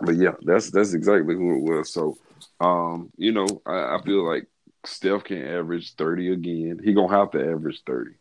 [0.00, 1.92] but yeah, that's that's exactly who it was.
[1.92, 2.18] So,
[2.60, 4.46] um, you know, I, I, feel like
[4.84, 6.80] Steph can average thirty again.
[6.82, 8.14] He gonna have to average thirty.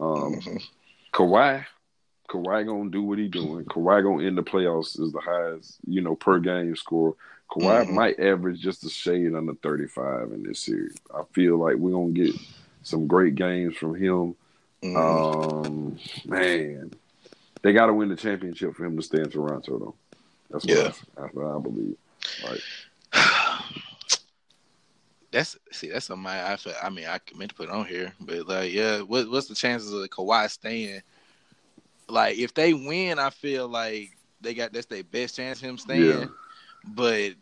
[0.00, 0.56] Um, mm-hmm.
[1.12, 1.64] Kawhi,
[2.28, 3.64] Kawhi gonna do what he doing.
[3.64, 7.16] Kawhi gonna end the playoffs as the highest, you know, per game score.
[7.50, 7.94] Kawhi mm-hmm.
[7.94, 10.96] might average just a shade under 35 in this series.
[11.14, 12.34] I feel like we're gonna get
[12.82, 14.34] some great games from him.
[14.82, 14.96] Mm-hmm.
[14.96, 16.92] Um, man,
[17.62, 19.94] they got to win the championship for him to stay in Toronto, though.
[20.50, 20.92] That's what, yeah.
[21.16, 21.96] I, that's what I believe.
[22.44, 22.60] Right.
[25.30, 28.46] that's see, that's something I, I, I mean, I meant to put on here, but
[28.46, 31.02] like, yeah, what, what's the chances of Kawhi staying?
[32.08, 35.78] like if they win, I feel like they got that's their best chance of him
[35.78, 36.20] staying.
[36.20, 36.26] Yeah.
[36.86, 37.32] But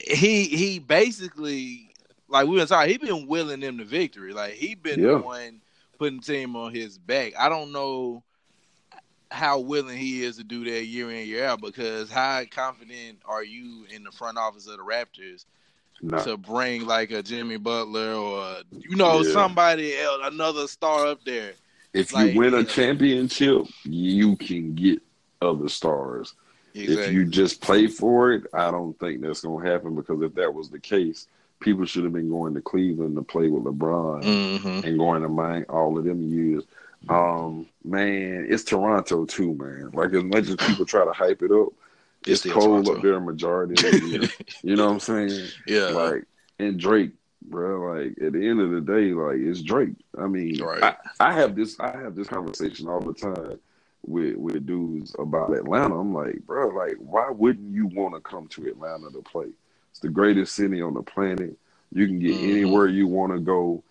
[0.00, 1.90] he he basically
[2.28, 4.32] like we been talking, he been willing them to victory.
[4.32, 5.12] Like he been yeah.
[5.12, 5.60] the one
[5.98, 7.32] putting the team on his back.
[7.38, 8.22] I don't know
[9.30, 13.42] how willing he is to do that year in year out because how confident are
[13.42, 15.44] you in the front office of the Raptors
[16.24, 19.32] to bring like a Jimmy Butler or you know yeah.
[19.32, 21.52] somebody else, another star up there
[21.96, 25.02] if like, you win a championship, you can get
[25.40, 26.34] other stars.
[26.76, 27.04] Exactly.
[27.04, 30.34] If you just play for it, I don't think that's going to happen because if
[30.34, 31.26] that was the case,
[31.60, 34.86] people should have been going to Cleveland to play with LeBron mm-hmm.
[34.86, 36.64] and going to mine all of them years.
[37.08, 39.90] Um, man, it's Toronto too, man.
[39.92, 41.68] Like as much as people try to hype it up,
[42.26, 42.96] it's, it's cold Toronto.
[42.96, 44.28] up there majority of the year.
[44.62, 45.48] you know what I'm saying?
[45.66, 45.86] Yeah.
[45.86, 46.24] Like
[46.58, 47.12] and Drake
[47.42, 47.92] bro.
[47.92, 49.94] Like at the end of the day, like it's Drake.
[50.18, 50.82] I mean, right.
[50.82, 53.58] I, I have this I have this conversation all the time
[54.06, 55.98] with with dudes about Atlanta.
[55.98, 59.48] I'm like, bro, like why wouldn't you want to come to Atlanta to play?
[59.90, 61.56] It's the greatest city on the planet.
[61.92, 62.50] You can get mm-hmm.
[62.50, 63.82] anywhere you want to go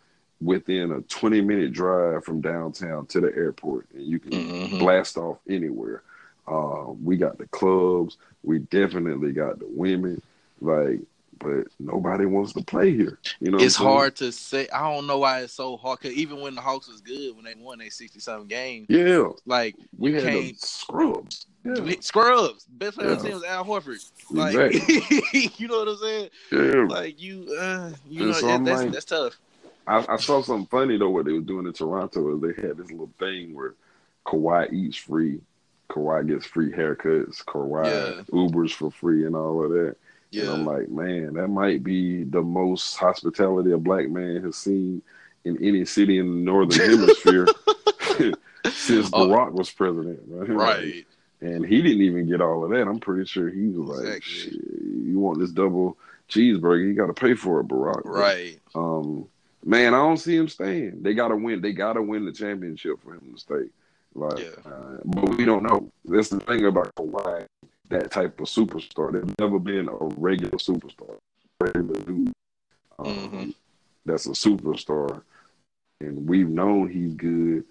[0.41, 4.79] within a 20 minute drive from downtown to the airport, and you can mm-hmm.
[4.79, 6.03] blast off anywhere.
[6.47, 8.17] Uh, we got the clubs.
[8.43, 10.21] We definitely got the women.
[10.61, 10.99] Like
[11.39, 13.19] but nobody wants to play here.
[13.39, 14.67] You know, it's hard to say.
[14.69, 15.99] I don't know why it's so hard.
[15.99, 19.29] Cause even when the Hawks was good, when they won they sixty something games, yeah,
[19.45, 21.47] like we had can't scrubs.
[21.63, 21.95] Yeah.
[21.99, 22.65] Scrubs.
[22.65, 23.15] Best player yeah.
[23.15, 24.11] on the team was Al Horford.
[24.29, 25.51] Like, exactly.
[25.57, 26.29] you know what I'm saying?
[26.51, 26.85] Yeah.
[26.87, 29.37] Like you, uh, you know, so that's like, that's tough.
[29.87, 31.09] I, I, saw something funny though.
[31.09, 33.73] What they were doing in Toronto is they had this little thing where
[34.25, 35.41] Kawhi eats free,
[35.89, 38.21] Kawhi gets free haircuts, Kawhi yeah.
[38.31, 39.95] Ubers for free, and all of that.
[40.31, 40.43] Yeah.
[40.43, 45.01] And I'm like, man, that might be the most hospitality a black man has seen
[45.45, 47.47] in any city in the northern hemisphere
[48.71, 50.19] since Barack was president.
[50.27, 50.49] Right?
[50.49, 51.05] Right.
[51.41, 52.87] and he didn't even get all of that.
[52.87, 54.51] I'm pretty sure he was exactly.
[54.51, 55.97] like, "You want this double
[56.29, 56.85] cheeseburger?
[56.85, 58.59] You got to pay for it, Barack." Right.
[58.73, 59.27] But, um,
[59.63, 61.03] man, I don't see him staying.
[61.03, 61.61] They got to win.
[61.61, 63.69] They got to win the championship for him to stay.
[64.15, 64.71] Like, yeah.
[64.71, 65.91] uh, but we don't know.
[66.05, 67.45] That's the thing about Kawhi
[67.89, 69.11] that type of superstar.
[69.11, 71.17] They've never been a regular superstar,
[71.59, 72.33] regular dude.
[72.97, 73.49] Um, mm-hmm.
[74.05, 75.21] That's a superstar,
[75.99, 77.65] and we've known he's good.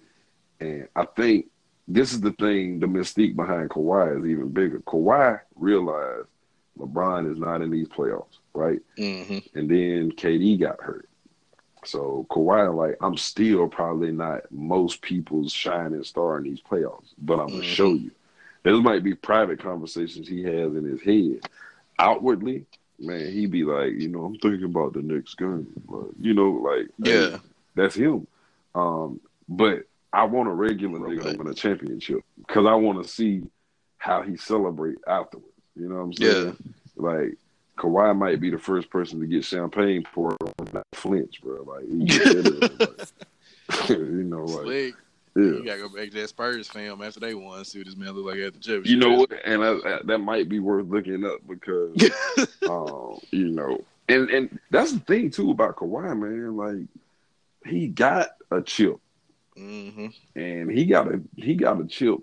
[0.59, 1.47] And I think
[1.87, 4.79] this is the thing: the mystique behind Kawhi is even bigger.
[4.79, 6.27] Kawhi realized
[6.77, 8.79] LeBron is not in these playoffs, right?
[8.97, 9.57] Mm-hmm.
[9.57, 11.07] And then KD got hurt.
[11.85, 17.39] So Kawhi, like, I'm still probably not most people's shining star in these playoffs, but
[17.39, 17.73] I'm gonna mm-hmm.
[17.73, 18.11] show you.
[18.65, 21.47] Those might be private conversations he has in his head.
[21.99, 22.65] Outwardly,
[22.99, 25.67] man, he be like, you know, I'm thinking about the next game.
[25.87, 27.37] But, you know, like, yeah, hey,
[27.75, 28.25] that's him.
[28.73, 31.15] Um, but I want a regular right.
[31.15, 33.43] nigga win a championship because I want to see
[33.99, 35.47] how he celebrate afterwards.
[35.75, 36.57] You know what I'm saying?
[36.57, 36.71] Yeah.
[36.95, 37.37] Like
[37.77, 41.61] Kawhi might be the first person to get champagne poured on that flinch, bro.
[41.61, 41.83] Like,
[43.69, 44.95] like you know, like.
[45.35, 45.43] Yeah.
[45.43, 48.11] You gotta go back to that Spurs film after they won, see what this man
[48.11, 48.87] look like at the championship.
[48.87, 49.31] You know what?
[49.43, 51.93] And I, I, that might be worth looking up because,
[52.69, 56.55] um, you know, and and that's the thing too about Kawhi, man.
[56.55, 56.87] Like
[57.65, 58.97] he got a chip,
[59.57, 60.07] mm-hmm.
[60.39, 62.19] and he got a he got a chip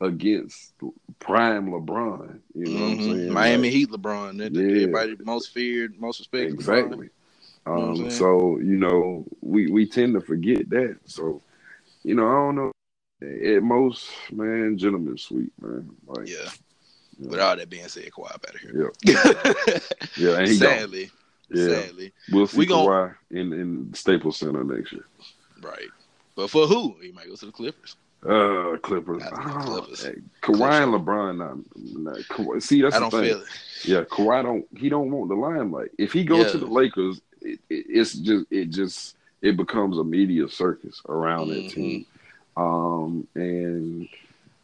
[0.00, 0.72] against
[1.18, 2.38] prime LeBron.
[2.54, 2.80] You know mm-hmm.
[2.80, 3.12] what I'm mm-hmm.
[3.12, 3.32] saying?
[3.32, 4.38] Miami like, Heat LeBron.
[4.38, 4.62] That, yeah.
[4.62, 6.54] Everybody most feared, most respected.
[6.54, 7.10] Exactly.
[7.66, 10.98] Um, you know so you know, we we tend to forget that.
[11.04, 11.42] So,
[12.06, 12.72] you know, I don't know.
[13.20, 15.90] At most, man, gentlemen sweet, man.
[16.06, 16.48] Like, yeah.
[17.18, 18.92] With all that being said, Kawhi out of here.
[19.02, 19.78] Yeah.
[20.16, 21.10] yeah, and he sadly,
[21.50, 21.68] yeah.
[21.68, 23.16] sadly, we'll see we Kawhi gonna...
[23.30, 25.06] in in Staples Center next year.
[25.62, 25.88] Right,
[26.36, 26.94] but for who?
[27.02, 27.96] He might go to the Clippers.
[28.22, 29.22] Uh, Clippers.
[29.24, 30.04] Oh, Clippers.
[30.04, 31.38] Hey, Kawhi and LeBron.
[31.38, 32.62] Not, not.
[32.62, 33.42] See, that's I the thing.
[33.84, 34.66] Yeah, Kawhi don't.
[34.76, 35.88] He don't want the limelight.
[35.98, 36.52] If he goes yeah.
[36.52, 39.16] to the Lakers, it, it, it's just it just
[39.46, 41.62] it becomes a media circus around mm-hmm.
[41.62, 42.06] that team.
[42.56, 44.08] Um, and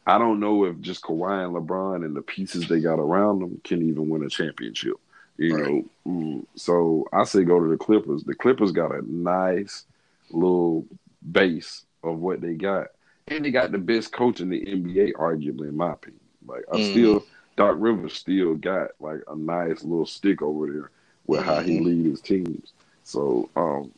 [0.07, 3.61] I don't know if just Kawhi and LeBron and the pieces they got around them
[3.65, 4.97] can even win a championship.
[5.37, 5.65] You right.
[5.65, 8.25] know, mm, so I say go to the Clippers.
[8.25, 9.85] The Clippers got a nice
[10.31, 10.85] little
[11.31, 12.89] base of what they got
[13.29, 16.21] and they got the best coach in the NBA, arguably, in my opinion.
[16.47, 16.91] Like I mm.
[16.91, 17.25] still,
[17.57, 20.91] Doc Rivers still got like a nice little stick over there
[21.27, 21.49] with mm-hmm.
[21.49, 21.85] how he mm-hmm.
[21.85, 22.73] lead his teams.
[23.05, 23.93] So um,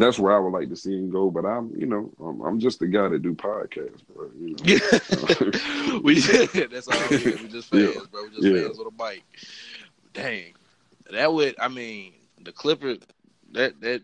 [0.00, 1.30] that's where I would like to see him go.
[1.30, 4.30] But I'm, you know, I'm, I'm just the guy that do podcasts, bro.
[4.38, 6.00] You know?
[6.02, 6.20] we
[6.66, 8.00] that's all we, we just fans, yeah.
[8.10, 8.22] bro.
[8.22, 8.62] We just yeah.
[8.62, 9.24] fans with a bike.
[10.12, 10.54] Dang,
[11.10, 11.54] that would.
[11.60, 12.98] I mean, the Clippers.
[13.52, 14.02] That that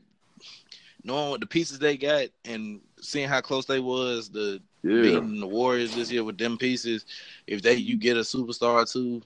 [1.05, 5.03] knowing what the pieces they got and seeing how close they was the yeah.
[5.03, 7.05] beating the Warriors this year with them pieces,
[7.47, 9.22] if they you get a superstar two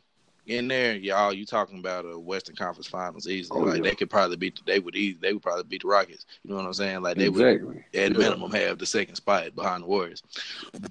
[0.49, 3.61] in there, y'all, you talking about a Western Conference Finals easily.
[3.61, 3.91] Oh, like yeah.
[3.91, 6.27] they could probably beat they would easy, they would probably beat the Rockets.
[6.43, 7.03] You know what I'm saying?
[7.03, 7.67] Like they exactly.
[7.67, 8.19] would at yeah.
[8.19, 10.23] minimum have the second spot behind the Warriors.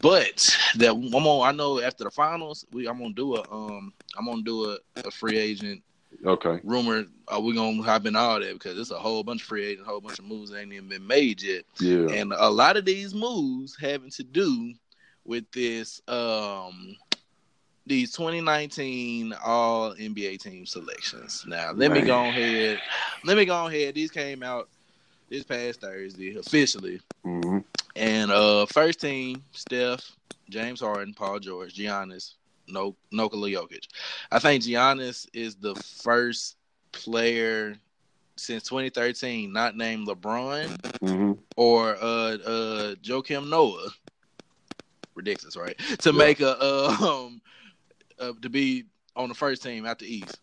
[0.02, 3.94] But that I'm on I know after the finals, we I'm gonna do a um
[4.18, 5.82] I'm gonna do a, a free agent
[6.26, 6.60] Okay.
[6.64, 9.66] Rumor, are we gonna hop in all that because it's a whole bunch of free
[9.66, 11.66] agents, a whole bunch of moves that ain't even been made yet.
[11.80, 12.08] Yeah.
[12.10, 14.74] And a lot of these moves having to do
[15.26, 16.96] with this um
[17.88, 21.46] these 2019 all NBA team selections.
[21.48, 22.80] Now let me go ahead.
[23.24, 23.96] Let me go ahead.
[23.96, 24.68] These came out
[25.30, 27.00] this past Thursday officially.
[27.26, 27.60] Mm-hmm.
[27.96, 30.12] And uh first team, Steph,
[30.50, 32.34] James Harden, Paul George, Giannis,
[32.68, 33.88] no Nikola Jokic.
[34.32, 36.58] I think Giannis is the first
[36.92, 37.76] player
[38.36, 40.68] since 2013 not named LeBron
[41.00, 41.32] mm-hmm.
[41.56, 43.90] or uh uh Joakim Noah.
[45.16, 45.78] Ridiculous, right?
[46.00, 46.18] To yeah.
[46.18, 47.42] make a um
[48.28, 50.40] uh, to be on the first team out the East.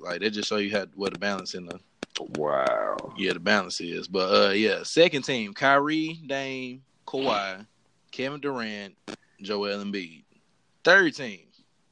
[0.00, 1.78] Like they just show you how what the balance in the
[2.20, 3.14] Wow.
[3.16, 4.06] Yeah, the balance is.
[4.08, 7.66] But uh yeah, second team, Kyrie, Dame, Kawhi,
[8.10, 8.94] Kevin Durant,
[9.42, 10.24] Joel Embiid.
[10.84, 11.40] Third team,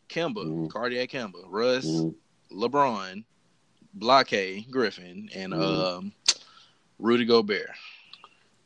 [0.08, 0.70] Kemba, mm.
[0.70, 2.14] Cardiac Kemba, Russ, mm.
[2.52, 3.24] LeBron,
[3.94, 5.62] Blockade Griffin, and mm.
[5.62, 6.12] um,
[6.98, 7.70] Rudy Gobert.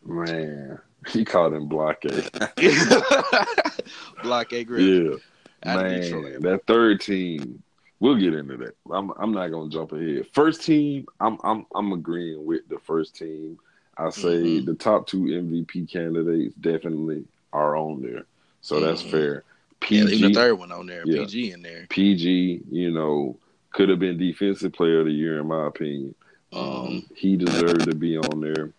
[0.05, 2.29] Man, he called him Blockade.
[4.23, 5.13] Blockade Griffin.
[5.13, 5.17] Yeah,
[5.65, 7.63] man, that third team.
[7.99, 8.77] We'll get into that.
[8.91, 10.27] I'm I'm not gonna jump ahead.
[10.33, 13.59] First team, I'm I'm I'm agreeing with the first team.
[13.97, 14.67] I say mm-hmm.
[14.67, 18.27] the top two MVP candidates definitely are on there,
[18.61, 18.87] so mm-hmm.
[18.87, 19.45] that's fair.
[19.81, 21.23] PG, yeah, even the third one on there, yeah.
[21.23, 21.87] PG in there.
[21.89, 23.39] PG, you know,
[23.71, 26.15] could have been defensive player of the year in my opinion.
[26.53, 27.15] Um, mm-hmm.
[27.15, 28.71] he deserved to be on there.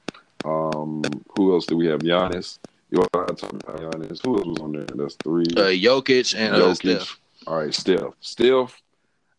[0.46, 1.04] Um,
[1.36, 2.02] who else do we have?
[2.02, 2.60] Giannis.
[2.90, 4.24] You want to talk about Giannis?
[4.24, 4.86] Who else was on there?
[4.96, 5.46] That's three.
[5.56, 6.76] Uh, Jokic and uh, Jokic.
[6.76, 7.20] Steph.
[7.46, 8.14] All right, Steph.
[8.22, 8.82] Steph.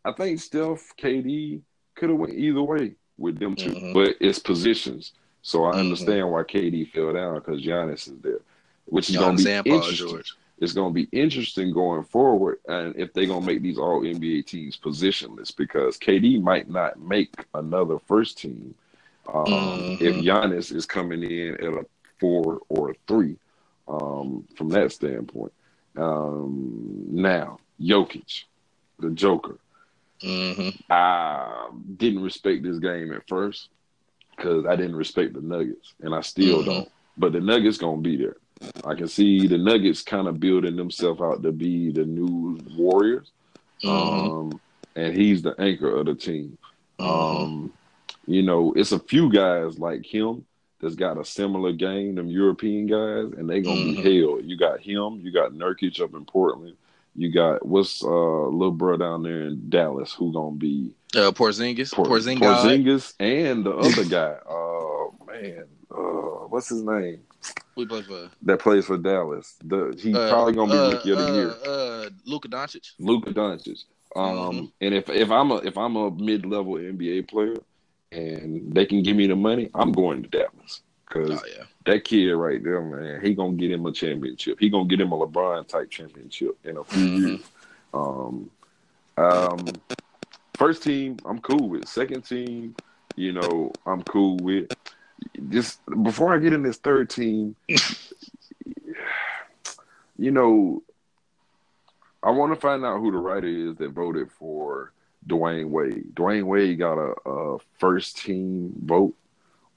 [0.04, 1.60] I think Steph, KD
[1.94, 3.92] could have went either way with them 2 mm-hmm.
[3.92, 5.12] but it's positions.
[5.42, 5.80] So I mm-hmm.
[5.80, 8.40] understand why KD fell down because Giannis is there,
[8.86, 10.08] which is going to be interesting.
[10.08, 13.78] George it's going to be interesting going forward, and if they're going to make these
[13.78, 18.74] All NBA teams positionless, because KD might not make another first team
[19.32, 20.04] um, mm-hmm.
[20.04, 21.86] if Giannis is coming in at a
[22.20, 23.36] four or a three.
[23.86, 25.52] Um, from that standpoint,
[25.96, 28.44] um, now Jokic,
[28.98, 29.58] the Joker.
[30.22, 30.80] Mm-hmm.
[30.90, 33.68] I didn't respect this game at first
[34.36, 36.70] because I didn't respect the Nuggets, and I still mm-hmm.
[36.70, 36.88] don't.
[37.16, 38.36] But the Nuggets gonna be there.
[38.84, 43.30] I can see the Nuggets kind of building themselves out to be the new Warriors.
[43.82, 44.30] Mm-hmm.
[44.30, 44.60] Um,
[44.96, 46.58] and he's the anchor of the team.
[46.98, 47.42] Mm-hmm.
[47.42, 47.72] Um,
[48.26, 50.44] you know, it's a few guys like him
[50.80, 54.02] that's got a similar game, them European guys, and they gonna mm-hmm.
[54.02, 54.40] be hell.
[54.40, 56.76] You got him, you got Nurkic up in Portland,
[57.18, 61.92] you got what's uh little bro down there in Dallas who gonna be uh Porzingis,
[61.92, 64.36] Por- Porzingis, Porzingis, and the other guy.
[64.48, 67.20] Oh man, uh, what's his name?
[67.76, 69.56] We play for that plays for Dallas.
[69.64, 71.54] The he's uh, probably gonna be uh, rookie of the year.
[71.66, 72.92] Uh, uh Luka Doncic.
[72.98, 73.84] Luka Doncic.
[74.16, 74.64] Um, mm-hmm.
[74.80, 77.56] and if if I'm a if I'm a mid level NBA player
[78.12, 81.64] and they can give me the money, I'm going to Dallas because oh, yeah.
[81.86, 84.58] that kid right there, man, he gonna get him a championship.
[84.60, 87.26] He gonna get him a LeBron type championship in a few mm-hmm.
[87.26, 87.40] years.
[87.94, 88.50] Um,
[89.16, 89.66] um,
[90.56, 91.88] first team, I'm cool with.
[91.88, 92.76] Second team,
[93.16, 94.70] you know, I'm cool with.
[95.48, 97.56] Just before I get in this third team,
[100.18, 100.82] you know,
[102.22, 104.92] I want to find out who the writer is that voted for
[105.28, 106.14] Dwyane Wade.
[106.14, 109.14] Dwyane Wade got a, a first team vote,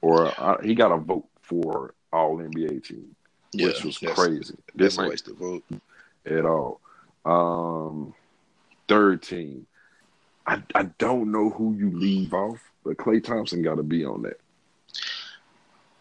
[0.01, 0.33] or
[0.63, 3.15] he got a vote for All NBA team,
[3.51, 4.55] yeah, which was crazy.
[4.75, 5.63] That's a waste of vote
[6.25, 6.79] at all.
[7.25, 8.13] Um,
[8.87, 9.67] third team,
[10.47, 14.23] I I don't know who you leave off, but Klay Thompson got to be on
[14.23, 14.39] that.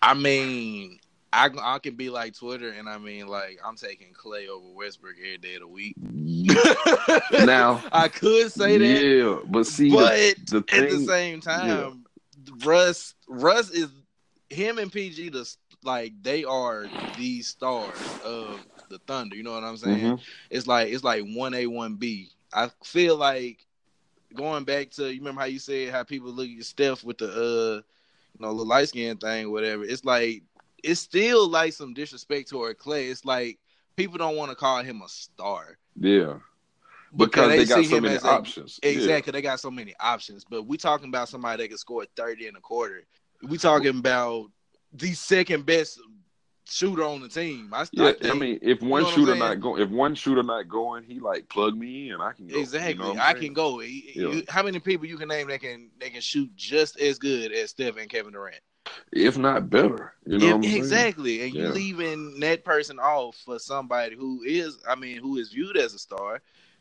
[0.02, 0.98] I mean,
[1.32, 5.16] I I can be like Twitter, and I mean, like I'm taking Klay over Westbrook
[5.18, 5.94] every day of the week.
[7.46, 11.68] now I could say that, yeah, but see, but the thing, at the same time,
[11.68, 12.52] yeah.
[12.64, 13.90] Russ Russ is
[14.48, 15.48] him and PG the
[15.84, 19.36] like they are the stars of the Thunder.
[19.36, 19.98] You know what I'm saying?
[19.98, 20.22] Mm-hmm.
[20.50, 22.30] It's like it's like one A one B.
[22.52, 23.64] I feel like
[24.34, 27.30] going back to you remember how you said how people look at Steph with the
[27.30, 27.82] uh
[28.38, 29.84] you know the light skin thing, whatever.
[29.84, 30.42] It's like
[30.84, 33.10] it's still like some disrespect toward Klay.
[33.10, 33.58] It's like
[33.96, 35.78] people don't want to call him a star.
[35.98, 36.38] Yeah.
[37.16, 38.80] Because, because they, they got so many options.
[38.82, 39.32] A, exactly, yeah.
[39.32, 40.44] they got so many options.
[40.48, 43.02] But we talking about somebody that can score thirty in a quarter.
[43.42, 44.46] We talking about
[44.92, 45.98] the second best
[46.68, 47.70] shooter on the team.
[47.72, 51.02] I, yeah, I, I mean, if one shooter not going, if one shooter not going,
[51.02, 52.60] he like plug me in, I can go.
[52.60, 53.80] Exactly, you know I can go.
[53.80, 54.42] Yeah.
[54.48, 57.70] How many people you can name that can they can shoot just as good as
[57.70, 58.60] Steph and Kevin Durant?
[59.12, 60.14] If not better.
[60.26, 61.42] You know, yeah, exactly.
[61.42, 61.64] And yeah.
[61.64, 65.94] you leaving that person off for somebody who is, I mean, who is viewed as
[65.94, 66.40] a star,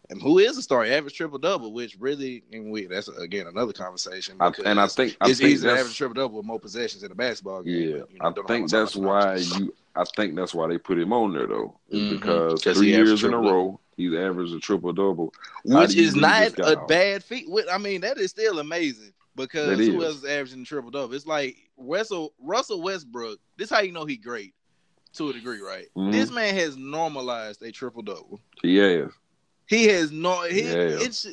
[0.09, 3.73] and who is a star, average triple double, which really, and we that's again another
[3.73, 4.37] conversation.
[4.39, 7.03] I, and I think I it's think easy to average triple double with more possessions
[7.03, 7.73] in a basketball game.
[7.73, 9.73] Yeah, you know, I think that's why you.
[9.95, 12.15] I think that's why they put him on there though, mm-hmm.
[12.15, 15.33] because three years in a row he's averaged a triple double,
[15.65, 17.47] which is not a bad feat.
[17.71, 21.13] I mean, that is still amazing because who else is averaging triple double?
[21.13, 23.39] It's like Russell Russell Westbrook.
[23.57, 24.53] This how you know he great
[25.13, 25.87] to a degree, right?
[25.95, 26.11] Mm-hmm.
[26.11, 28.39] This man has normalized a triple double.
[28.63, 29.07] Yeah.
[29.67, 30.43] He has no.
[30.43, 31.27] He, it's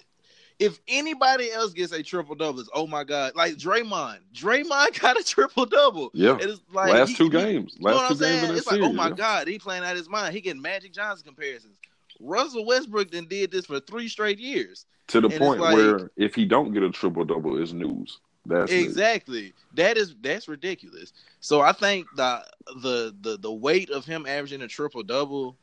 [0.58, 4.18] if anybody else gets a triple double, it's oh my god, like Draymond.
[4.34, 6.10] Draymond got a triple double.
[6.14, 7.76] Yeah, it's like last he, two games.
[7.78, 9.14] He, last two games in It's series, like oh my yeah.
[9.14, 10.34] god, he playing out his mind.
[10.34, 11.76] He getting Magic Johnson comparisons.
[12.20, 14.86] Russell Westbrook then did this for three straight years.
[15.08, 18.18] To the and point like, where if he don't get a triple double, it's news.
[18.48, 21.12] That's exactly that is that's ridiculous.
[21.40, 22.44] So I think the
[22.82, 25.56] the the the weight of him averaging a triple double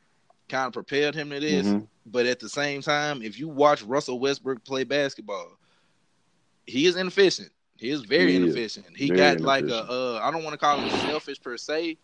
[0.49, 1.65] kind of prepared him to this.
[1.65, 1.85] Mm-hmm.
[2.05, 5.57] But at the same time, if you watch Russell Westbrook play basketball,
[6.65, 7.49] he is inefficient.
[7.77, 8.87] He is very he inefficient.
[8.91, 8.95] Is.
[8.95, 11.97] He very got like a uh, I don't want to call him selfish per se,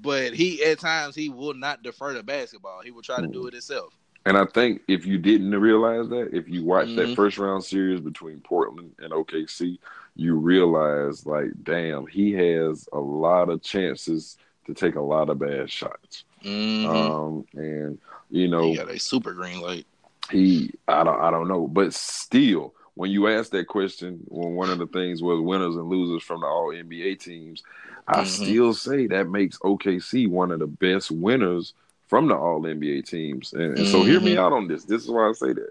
[0.00, 2.80] but he at times he will not defer to basketball.
[2.82, 3.48] He will try to do mm.
[3.48, 3.96] it himself.
[4.26, 7.10] And I think if you didn't realize that, if you watched mm-hmm.
[7.10, 9.78] that first round series between Portland and OKC,
[10.16, 15.38] you realize like, damn, he has a lot of chances to take a lot of
[15.38, 16.24] bad shots.
[16.44, 16.86] Mm-hmm.
[16.88, 17.98] Um, and
[18.28, 19.86] you know, he got a super green light.
[20.32, 24.70] He, I don't, I don't know, but still, when you ask that question, when one
[24.70, 27.62] of the things was winners and losers from the All NBA teams,
[28.08, 28.26] I mm-hmm.
[28.26, 31.74] still say that makes OKC one of the best winners
[32.06, 33.52] from the All NBA teams.
[33.52, 33.92] And, and mm-hmm.
[33.92, 34.40] so, hear me mm-hmm.
[34.40, 34.84] out on this.
[34.84, 35.70] This is why I say that.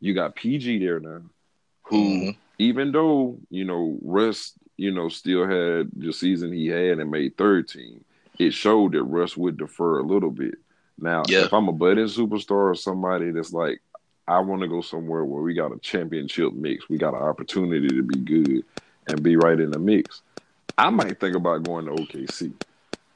[0.00, 1.22] You got PG there now,
[1.84, 2.30] who, mm-hmm.
[2.58, 7.36] even though you know Russ, you know, still had the season he had and made
[7.36, 8.04] third team,
[8.38, 10.54] it showed that Russ would defer a little bit.
[10.98, 11.44] Now, yeah.
[11.44, 13.80] if I'm a budding superstar or somebody that's like,
[14.26, 17.88] I want to go somewhere where we got a championship mix, we got an opportunity
[17.88, 18.64] to be good
[19.08, 20.22] and be right in the mix.
[20.78, 22.52] I might think about going to OKC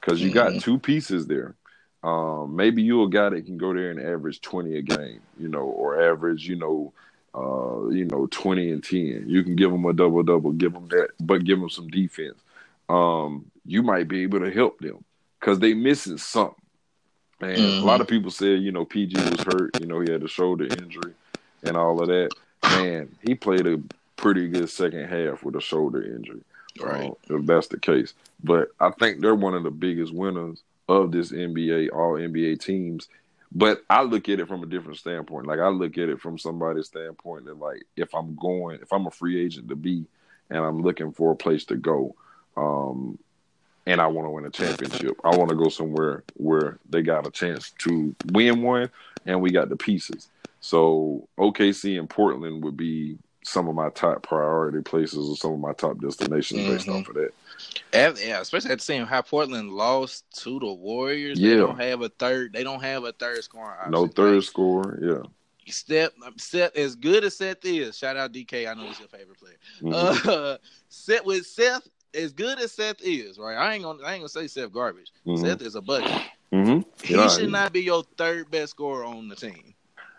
[0.00, 0.54] because you mm-hmm.
[0.54, 1.54] got two pieces there.
[2.06, 5.48] Um, maybe you a guy that can go there and average twenty a game, you
[5.48, 6.92] know, or average, you know,
[7.34, 9.24] uh, you know, twenty and ten.
[9.26, 12.40] You can give them a double double, give them that, but give them some defense.
[12.88, 15.04] Um, you might be able to help them
[15.40, 16.54] because they missing something.
[17.40, 17.82] And mm-hmm.
[17.82, 19.80] a lot of people said, you know, PG was hurt.
[19.80, 21.12] You know, he had a shoulder injury
[21.64, 22.30] and all of that.
[22.62, 23.80] Man, he played a
[24.14, 26.42] pretty good second half with a shoulder injury.
[26.80, 27.10] Right.
[27.10, 28.14] Uh, if that's the case.
[28.44, 33.08] But I think they're one of the biggest winners of this NBA, all NBA teams.
[33.52, 35.46] But I look at it from a different standpoint.
[35.46, 39.06] Like I look at it from somebody's standpoint that like if I'm going, if I'm
[39.06, 40.04] a free agent to be
[40.50, 42.14] and I'm looking for a place to go,
[42.56, 43.18] um,
[43.86, 45.16] and I want to win a championship.
[45.22, 48.90] I want to go somewhere where they got a chance to win one
[49.24, 50.28] and we got the pieces.
[50.60, 55.60] So OKC and Portland would be some of my top priority places or some of
[55.60, 56.72] my top destinations mm-hmm.
[56.72, 57.30] based off of that.
[57.92, 61.38] At, yeah, especially at the same how Portland lost to the Warriors.
[61.38, 61.50] Yeah.
[61.50, 62.52] They don't have a third.
[62.52, 63.86] They don't have a third scorer.
[63.88, 64.98] No third score.
[65.00, 65.28] Yeah.
[65.68, 68.68] Step, Seth, as good as Seth is, shout out DK.
[68.68, 69.56] I know he's your favorite player.
[69.80, 70.28] Mm-hmm.
[70.28, 70.56] Uh,
[70.88, 73.56] Seth with Seth, as good as Seth is, right?
[73.56, 75.12] I ain't gonna, I ain't gonna say Seth garbage.
[75.26, 75.44] Mm-hmm.
[75.44, 76.22] Seth is a bucket.
[76.52, 76.88] Mm-hmm.
[77.04, 79.74] He yeah, should not be your third best scorer on the team.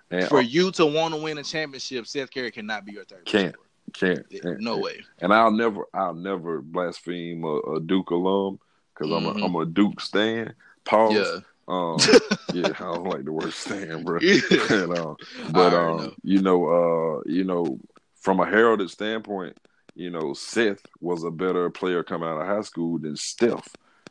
[0.10, 3.26] And For you to want to win a championship, Seth Curry cannot be your third.
[3.26, 3.56] Can't.
[3.94, 5.04] Can't, can't, no way.
[5.20, 8.60] And I'll never, I'll never blaspheme a, a Duke alum
[8.94, 9.28] because mm-hmm.
[9.28, 10.54] I'm a, I'm a Duke stan.
[10.84, 11.16] Pause.
[11.16, 11.40] Yeah.
[11.70, 11.98] Um,
[12.54, 14.20] yeah, I don't like the word "stand," bro.
[14.20, 15.18] and,
[15.52, 16.14] but um, know.
[16.24, 17.80] you know, uh, you know,
[18.16, 19.58] from a heralded standpoint,
[19.96, 23.68] you know, Seth was a better player coming out of high school than Steph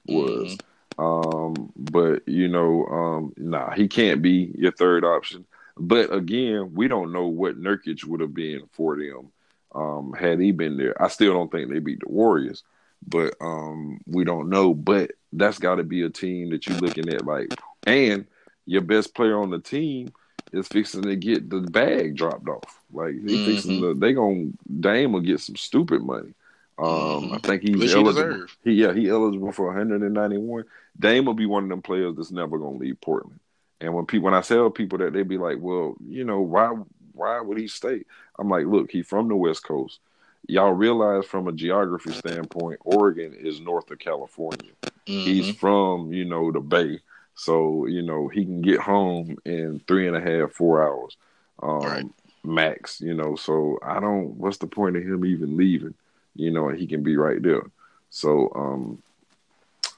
[0.07, 0.57] was.
[0.57, 0.67] Mm-hmm.
[0.99, 5.47] Um, but you know, um, nah, he can't be your third option.
[5.77, 9.31] But again, we don't know what Nurkic would have been for them
[9.75, 11.01] um, had he been there.
[11.01, 12.63] I still don't think they beat the Warriors,
[13.07, 14.73] but um, we don't know.
[14.73, 17.55] But that's got to be a team that you're looking at, like,
[17.87, 18.27] and
[18.65, 20.13] your best player on the team
[20.53, 22.81] is fixing to get the bag dropped off.
[22.93, 23.45] Like they mm-hmm.
[23.45, 24.51] fixing to, they gonna
[24.81, 26.35] Dame will get some stupid money.
[26.79, 27.35] Um, mm-hmm.
[27.35, 28.47] I think he's Which eligible.
[28.63, 30.65] He, he, yeah, he eligible for 191.
[30.99, 33.41] Dame will be one of them players that's never gonna leave Portland.
[33.81, 36.75] And when people when I tell people that, they be like, "Well, you know, why
[37.13, 38.05] why would he stay?"
[38.39, 40.01] I'm like, "Look, he's from the West Coast
[40.49, 44.71] y'all realize from a geography standpoint, Oregon is north of California.
[44.83, 45.21] Mm-hmm.
[45.21, 47.01] He's from, you know, the Bay.
[47.35, 51.17] So, you know, he can get home in three and a half, four hours.
[51.63, 52.07] Um, right.
[52.45, 53.37] max, you know.
[53.37, 55.95] So I don't what's the point of him even leaving?
[56.35, 57.63] You know, he can be right there.
[58.11, 59.03] So um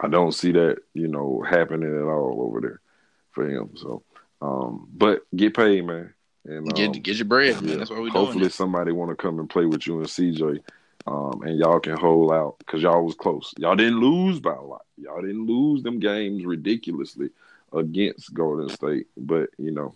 [0.00, 2.80] I don't see that, you know, happening at all over there
[3.38, 3.70] for him.
[3.76, 4.02] So
[4.40, 6.12] um but get paid, man.
[6.44, 7.78] And get um, get your bread, yeah, man.
[7.78, 8.50] That's what we Hopefully, doing.
[8.50, 10.60] somebody want to come and play with you and CJ,
[11.06, 13.52] um, and y'all can hold out because y'all was close.
[13.58, 14.86] Y'all didn't lose by a lot.
[14.96, 17.28] Y'all didn't lose them games ridiculously
[17.74, 19.94] against Golden State, but you know,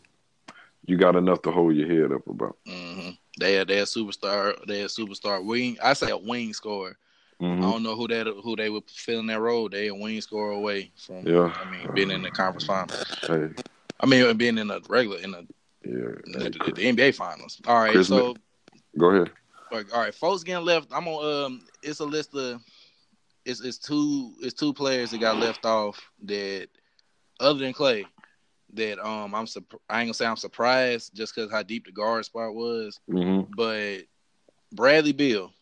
[0.85, 2.59] you got enough to hold your head up about.
[2.69, 3.11] Mm-hmm.
[3.41, 4.55] They they are superstar.
[4.67, 5.79] They are superstar wing.
[5.83, 6.99] I say a wing score.
[7.43, 7.65] Mm-hmm.
[7.65, 9.69] I don't know who that who they would fill in that role.
[9.69, 11.27] They a wing score away from.
[11.27, 11.53] Yeah.
[11.61, 13.05] I mean, being in the conference finals.
[13.23, 13.49] Hey.
[13.99, 15.41] I mean, being in a regular in a
[15.85, 17.61] yeah, the, the, the, NBA finals.
[17.67, 18.37] All right, so
[18.97, 19.31] go ahead.
[19.73, 20.89] All right, folks getting left.
[20.93, 21.45] I'm on.
[21.45, 22.61] Um, it's a list of.
[23.45, 26.69] It's it's two it's two players that got left off that,
[27.41, 28.05] other than Klay,
[28.75, 31.93] that um I'm sup I ain't gonna say I'm surprised just because how deep the
[31.93, 33.51] guard spot was, mm-hmm.
[33.57, 34.03] but
[34.73, 35.53] Bradley Beal.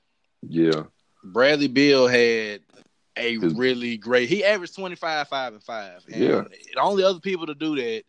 [0.42, 0.82] Yeah.
[1.22, 2.60] Bradley Beal had
[3.16, 4.28] a really great.
[4.28, 6.04] He averaged 25, 5, and 5.
[6.12, 6.42] And yeah.
[6.74, 8.04] The only other people to do that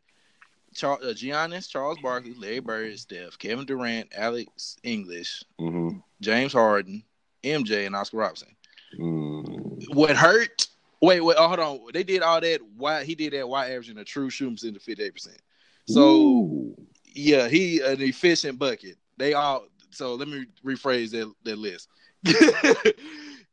[0.74, 6.00] Char- uh, Giannis, Charles Barkley, Larry Bird, Steph, Kevin Durant, Alex English, mm-hmm.
[6.22, 7.04] James Harden,
[7.44, 8.56] MJ, and Oscar Robertson.
[8.98, 9.94] Mm.
[9.94, 10.68] What hurt?
[11.02, 11.80] Wait, wait, oh, hold on.
[11.94, 12.60] They did all that.
[12.78, 13.48] Why he did that?
[13.48, 15.42] Why averaging a true shooting percentage of fifty eight percent?
[15.88, 16.76] So Ooh.
[17.06, 18.98] yeah, he an efficient bucket.
[19.18, 19.66] They all.
[19.90, 21.90] So let me rephrase that that list.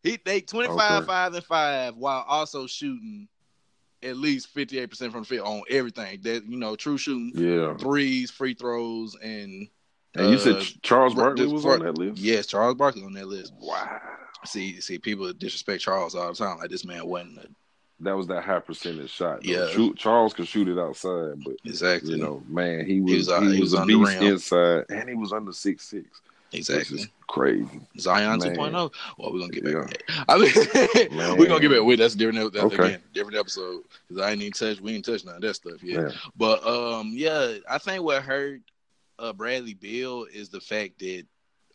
[0.03, 1.07] he they twenty five, okay.
[1.07, 3.29] five and five while also shooting
[4.03, 6.21] at least 58% from the field on everything.
[6.23, 9.69] That you know, true shooting, yeah, threes, free throws, and
[10.15, 12.21] and uh, you said uh, Charles Barkley was on that list.
[12.21, 13.53] Yes, Charles Barkley on that list.
[13.61, 14.01] Wow.
[14.45, 16.59] See, see, people disrespect Charles all the time.
[16.59, 17.39] Like this man wasn't.
[17.39, 17.49] A,
[18.01, 19.43] that was that high percentage shot.
[19.43, 19.51] Though.
[19.51, 23.17] Yeah, shoot, Charles could shoot it outside, but exactly, you know, man, he was he
[23.17, 26.21] was, uh, he was, was a beast inside, and he was under six six.
[26.53, 27.05] Exactly.
[27.27, 27.81] crazy.
[27.99, 28.73] Zion 2.0.
[29.19, 30.03] Well, we're gonna get back.
[30.09, 30.25] Yeah.
[30.29, 31.83] I mean, we're gonna get back.
[31.83, 32.53] Wait, that's different.
[32.53, 32.85] That's okay.
[32.85, 34.81] again different episode because I ain't even touch.
[34.81, 36.01] We ain't touched none of that stuff yet.
[36.01, 36.11] Yeah.
[36.37, 38.61] But um, yeah, I think what hurt
[39.19, 41.25] uh, Bradley Beal is the fact that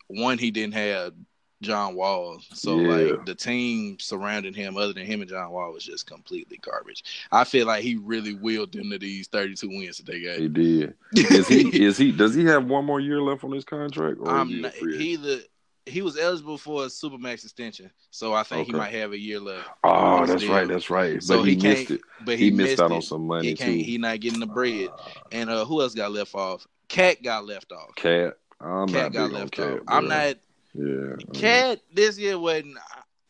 [0.08, 1.14] one, he didn't have
[1.62, 2.40] John Wall.
[2.52, 2.88] So yeah.
[2.88, 7.04] like the team surrounding him, other than him and John Wall, was just completely garbage.
[7.32, 10.38] I feel like he really willed them to these thirty-two wins that they got.
[10.38, 10.94] He did.
[11.12, 11.64] is he?
[11.84, 12.12] Is he?
[12.12, 14.18] Does he have one more year left on his contract?
[14.20, 15.44] Or um, he, he the
[15.86, 18.72] he was eligible for a supermax extension, so I think okay.
[18.72, 19.68] he might have a year left.
[19.82, 20.52] Oh, that's deal.
[20.52, 21.22] right, that's right.
[21.22, 22.00] So but he, he missed it.
[22.24, 23.70] But he, he missed, missed, out on some money he too.
[23.70, 24.88] He not getting the bread.
[24.88, 26.66] Uh, and uh, who else got left off?
[26.88, 27.94] KAT got left off.
[27.96, 28.34] KAT.
[28.60, 29.80] I'm KAT got left KAT, off.
[29.88, 30.36] I'm not.
[30.74, 31.16] Yeah.
[31.32, 32.76] KAT this year wasn't.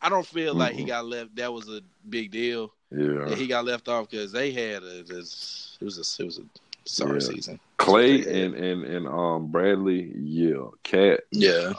[0.00, 0.60] I don't feel mm-hmm.
[0.60, 1.36] like he got left.
[1.36, 2.72] That was a big deal.
[2.90, 3.34] Yeah.
[3.34, 5.00] he got left off because they had a.
[5.00, 6.22] It was a.
[6.22, 6.42] It was a
[6.84, 7.26] sorry yeah.
[7.26, 7.60] season.
[7.78, 10.66] Klay and and and um Bradley, yeah.
[10.82, 11.20] KAT.
[11.30, 11.72] Yeah.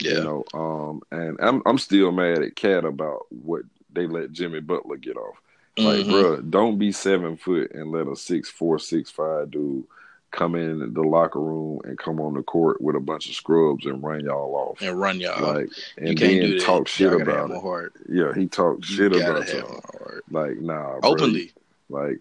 [0.00, 0.12] Yeah.
[0.12, 3.62] You know, um, and I'm I'm still mad at KAT about what
[3.92, 5.36] they let Jimmy Butler get off.
[5.78, 6.10] Like, mm-hmm.
[6.10, 9.84] bro, don't be seven foot and let a six four, six five dude
[10.36, 13.86] come in the locker room and come on the court with a bunch of scrubs
[13.86, 17.92] and run y'all off and run y'all like and then talk shit about it.
[18.08, 19.82] Yeah, he talked shit about y'all.
[20.30, 21.52] Like nah, openly.
[21.88, 22.02] Bro.
[22.02, 22.18] Like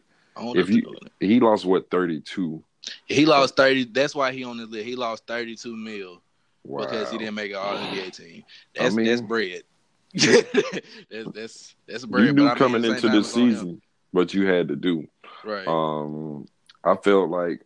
[0.56, 2.64] if you he lost what thirty two.
[3.06, 3.84] He lost thirty.
[3.84, 4.86] That's why he on the list.
[4.86, 6.22] He lost thirty two mil
[6.64, 6.82] wow.
[6.82, 8.44] because he didn't make an All NBA team.
[8.76, 9.64] That's I mean, that's bread.
[10.14, 12.26] that's that's that's bread.
[12.26, 15.08] You knew coming into the season, what you had to do.
[15.44, 15.68] Right.
[15.68, 16.48] Um,
[16.84, 17.62] I felt like,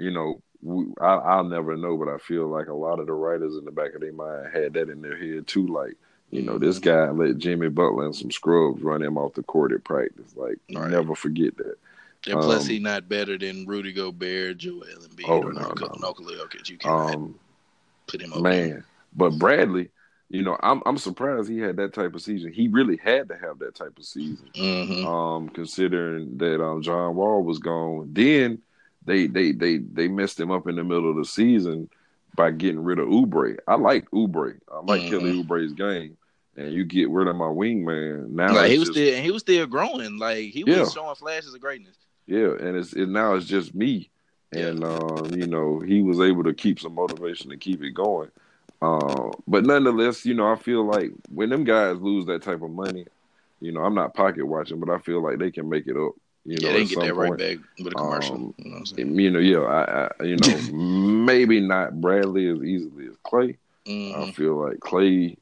[0.00, 3.12] you know, we, I, will never know, but I feel like a lot of the
[3.12, 5.66] writers in the back of their mind had that in their head too.
[5.66, 5.94] Like,
[6.30, 6.90] you know, this mm-hmm.
[6.90, 10.34] guy let Jimmy Butler and some scrubs run him off the court at practice.
[10.36, 10.90] Like, right.
[10.90, 11.76] never forget that.
[12.26, 15.94] And plus, um, he's not better than Rudy Gobert, Joel Embiid, oh, or no, no,
[16.00, 16.12] no.
[16.12, 16.68] Jokic.
[16.68, 17.38] You can't um,
[18.06, 18.42] put him up.
[18.42, 18.84] Man,
[19.16, 19.88] but Bradley,
[20.28, 22.52] you know, I'm I'm surprised he had that type of season.
[22.52, 25.06] He really had to have that type of season, mm-hmm.
[25.06, 28.10] um, considering that um, John Wall was gone.
[28.12, 28.60] Then
[29.04, 31.88] they they they they messed him up in the middle of the season
[32.36, 33.56] by getting rid of Oubre.
[33.66, 34.58] I like Oubre.
[34.72, 35.10] I like mm-hmm.
[35.10, 36.16] Kelly Oubre's game.
[36.56, 38.30] And you get rid of my wingman.
[38.30, 40.18] Now like he was just, still and he was still growing.
[40.18, 40.88] Like he was yeah.
[40.88, 41.96] showing flashes of greatness.
[42.26, 44.10] Yeah, and it's it, now it's just me.
[44.52, 48.30] And um, you know, he was able to keep some motivation to keep it going.
[48.82, 52.70] Uh, but nonetheless, you know, I feel like when them guys lose that type of
[52.70, 53.06] money,
[53.60, 56.12] you know, I'm not pocket watching, but I feel like they can make it up.
[56.50, 57.30] You know, yeah, they get that point.
[57.30, 58.34] right back with a commercial.
[58.34, 58.54] Um,
[58.96, 63.14] you, know you know, yeah, I, I you know, maybe not Bradley as easily as
[63.24, 63.56] Klay.
[63.86, 64.20] Mm-hmm.
[64.20, 65.36] I feel like Klay,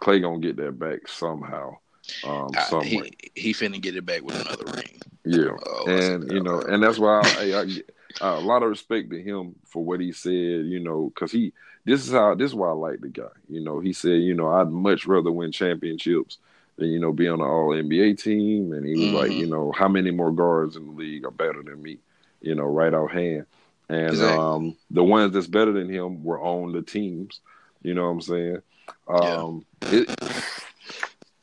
[0.00, 1.76] Klay gonna get that back somehow.
[2.22, 5.00] Um, uh, he he finna get it back with another ring.
[5.24, 9.10] Yeah, oh, and you know, and that's why I, I, I, a lot of respect
[9.10, 10.30] to him for what he said.
[10.30, 11.52] You know, because he
[11.84, 13.34] this is how this is why I like the guy.
[13.48, 16.38] You know, he said, you know, I'd much rather win championships
[16.76, 19.16] than you know be on an All NBA team, and he was mm-hmm.
[19.16, 21.98] like, you know, how many more guards in the league are better than me?
[22.40, 23.46] You know, right out hand.
[23.88, 24.38] And exactly.
[24.38, 27.40] um, the ones that's better than him were on the teams.
[27.82, 28.62] You know what I'm saying?
[29.08, 30.00] Um, yeah.
[30.00, 30.44] it,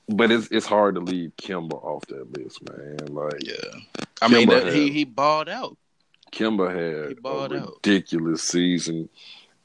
[0.09, 2.97] but it's it's hard to leave Kemba off that list, man.
[3.07, 3.80] Like, yeah,
[4.21, 5.77] I Kemba mean, had, he he balled out.
[6.32, 8.51] Kemba had a ridiculous out.
[8.51, 9.09] season.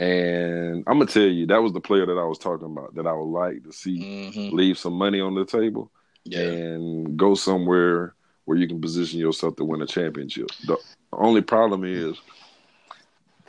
[0.01, 3.07] And I'm gonna tell you, that was the player that I was talking about that
[3.07, 4.57] I would like to see mm-hmm.
[4.57, 5.91] leave some money on the table
[6.25, 6.41] yeah.
[6.41, 8.15] and go somewhere
[8.45, 10.49] where you can position yourself to win a championship.
[10.67, 10.77] The
[11.13, 12.17] only problem is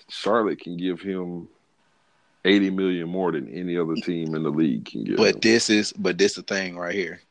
[0.07, 1.47] Charlotte can give him
[2.45, 5.17] eighty million more than any other team in the league can give.
[5.17, 5.39] But him.
[5.41, 7.21] this is but this is the thing right here.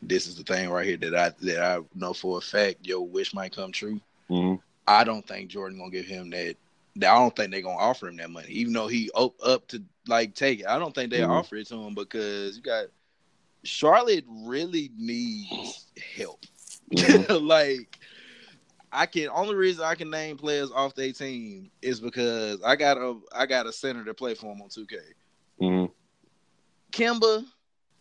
[0.00, 3.06] This is the thing right here that I that I know for a fact your
[3.06, 4.00] wish might come true.
[4.30, 4.60] Mm-hmm.
[4.88, 6.56] I don't think Jordan gonna give him that
[6.96, 9.82] I don't think they're gonna offer him that money, even though he up up to
[10.08, 10.66] like take it.
[10.66, 11.30] I don't think they mm-hmm.
[11.30, 12.86] offer it to him because you got
[13.64, 15.86] Charlotte really needs
[16.16, 16.44] help.
[16.94, 17.46] Mm-hmm.
[17.46, 17.98] like
[18.92, 22.98] I can only reason I can name players off their team is because I got
[22.98, 24.96] a I got a center to play for him on 2K.
[25.60, 25.92] Mm-hmm.
[26.92, 27.44] Kemba,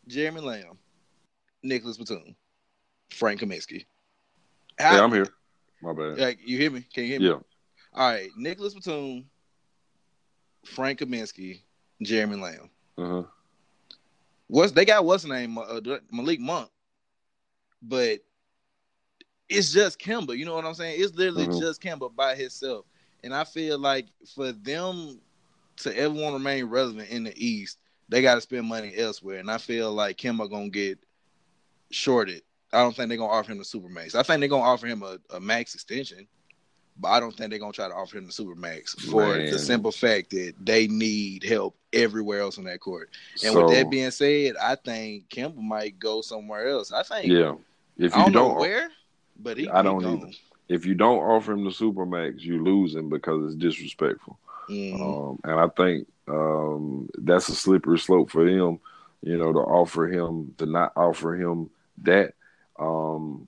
[0.07, 0.77] Jeremy Lamb,
[1.63, 2.35] Nicholas Batum,
[3.11, 3.85] Frank Kaminsky.
[4.77, 5.27] Hey, I'm here.
[5.81, 6.17] My bad.
[6.17, 6.85] Like you hear me?
[6.93, 7.27] Can you hear me?
[7.27, 7.39] Yeah.
[7.93, 9.25] All right, Nicholas Batum,
[10.65, 11.61] Frank Kaminsky,
[12.01, 12.69] Jeremy Lamb.
[12.97, 13.23] Uh-huh.
[14.47, 15.05] What's they got?
[15.05, 15.57] What's name?
[15.57, 15.79] Uh,
[16.11, 16.69] Malik Monk,
[17.81, 18.19] but
[19.49, 20.37] it's just Kemba.
[20.37, 21.01] You know what I'm saying?
[21.01, 21.59] It's literally uh-huh.
[21.59, 22.85] just Kemba by himself.
[23.23, 25.19] And I feel like for them
[25.77, 27.77] to ever want to remain relevant in the East,
[28.09, 29.39] they got to spend money elsewhere.
[29.39, 30.99] And I feel like Kemba gonna get
[31.91, 32.41] shorted.
[32.73, 34.15] I don't think they're gonna offer him the super max.
[34.15, 36.27] I think they're gonna offer him a, a max extension
[36.99, 39.51] but I don't think they're gonna try to offer him the super max for Man.
[39.51, 43.09] the simple fact that they need help everywhere else on that court.
[43.43, 46.91] And so, with that being said, I think Kemba might go somewhere else.
[46.91, 47.27] I think.
[47.27, 47.55] Yeah.
[47.97, 48.89] If you don't, don't where,
[49.39, 50.31] but he, I don't either.
[50.67, 54.39] If you don't offer him the super max, you lose him because it's disrespectful.
[54.69, 55.01] Mm-hmm.
[55.03, 58.79] Um, and I think um, that's a slippery slope for them.
[59.21, 61.69] You know, to offer him to not offer him
[62.03, 62.33] that.
[62.79, 63.47] Um,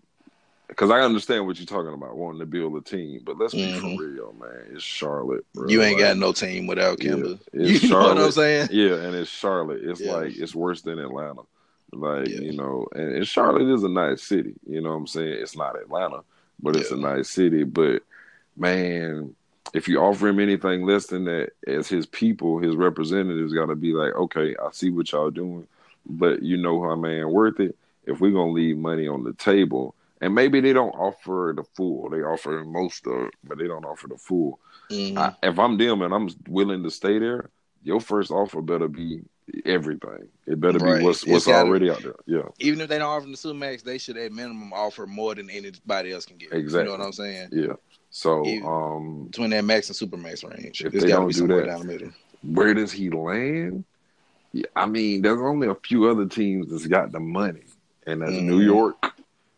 [0.74, 3.88] because I understand what you're talking about, wanting to build a team, but let's mm-hmm.
[3.88, 4.65] be for real, man.
[4.71, 5.45] It's Charlotte.
[5.53, 5.69] Bro.
[5.69, 7.39] You ain't like, got no team without Kemba.
[7.53, 8.69] Yeah, you Charlotte, know what I'm saying?
[8.71, 9.82] Yeah, and it's Charlotte.
[9.84, 10.13] It's yeah.
[10.13, 11.41] like it's worse than Atlanta.
[11.91, 12.39] Like yeah.
[12.39, 14.55] you know, and, and, Charlotte is a nice city.
[14.67, 15.41] You know what I'm saying?
[15.41, 16.21] It's not Atlanta,
[16.59, 17.63] but it's a nice city.
[17.63, 18.01] But
[18.57, 19.36] man,
[19.76, 23.76] if you offer him anything less than that, as his people, his representatives, got to
[23.76, 25.67] be like, okay, I see what y'all doing,
[26.07, 27.76] but you know, how man worth it.
[28.07, 29.93] If we're gonna leave money on the table
[30.24, 32.09] and maybe they don't offer the full.
[32.09, 34.57] They offer most of, it, but they don't offer the full.
[34.89, 35.17] Mm-hmm.
[35.17, 37.49] I, if I'm them and I'm willing to stay there,
[37.84, 39.19] your first offer better be
[39.65, 40.30] everything.
[40.47, 40.99] It better right.
[40.99, 42.15] be what's what's gotta, already out there.
[42.26, 42.43] Yeah.
[42.59, 46.13] Even if they don't offer the Supermax, they should at minimum offer more than anybody
[46.13, 46.53] else can get.
[46.53, 46.89] Exactly.
[46.89, 47.49] You know what I'm saying?
[47.51, 47.74] Yeah.
[48.09, 52.13] So um, between that max and super max range, if they don't do that,
[52.43, 53.84] where does he land?
[54.53, 57.63] Yeah, I mean, there's only a few other teams that's got the money,
[58.07, 58.47] and that's mm-hmm.
[58.47, 59.13] New York,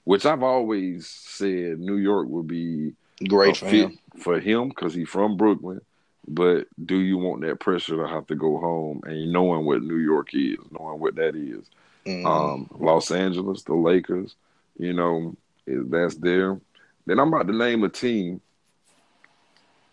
[0.05, 2.93] which I've always said New York would be
[3.27, 5.81] great for him for him because he's from Brooklyn.
[6.27, 9.97] But do you want that pressure to have to go home and knowing what New
[9.97, 11.65] York is, knowing what that is?
[12.05, 12.25] Mm-hmm.
[12.25, 14.35] Um, Los Angeles, the Lakers,
[14.77, 15.35] you know,
[15.67, 16.59] that's there.
[17.05, 18.41] Then I'm about to name a team,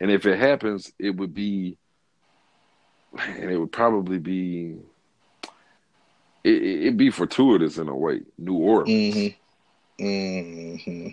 [0.01, 1.77] and if it happens, it would be,
[3.19, 4.77] and it would probably be,
[6.45, 8.23] it, would be fortuitous in a way.
[8.39, 9.15] New Orleans.
[9.15, 9.42] Mm-hmm.
[10.01, 11.09] Mm-hmm.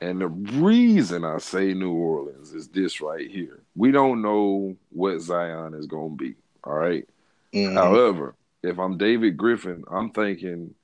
[0.00, 3.60] And the reason I say New Orleans is this right here.
[3.74, 6.34] We don't know what Zion is going to be.
[6.64, 7.08] All right?
[7.52, 7.76] mm-hmm.
[7.76, 10.74] However, if I'm David Griffin, I'm thinking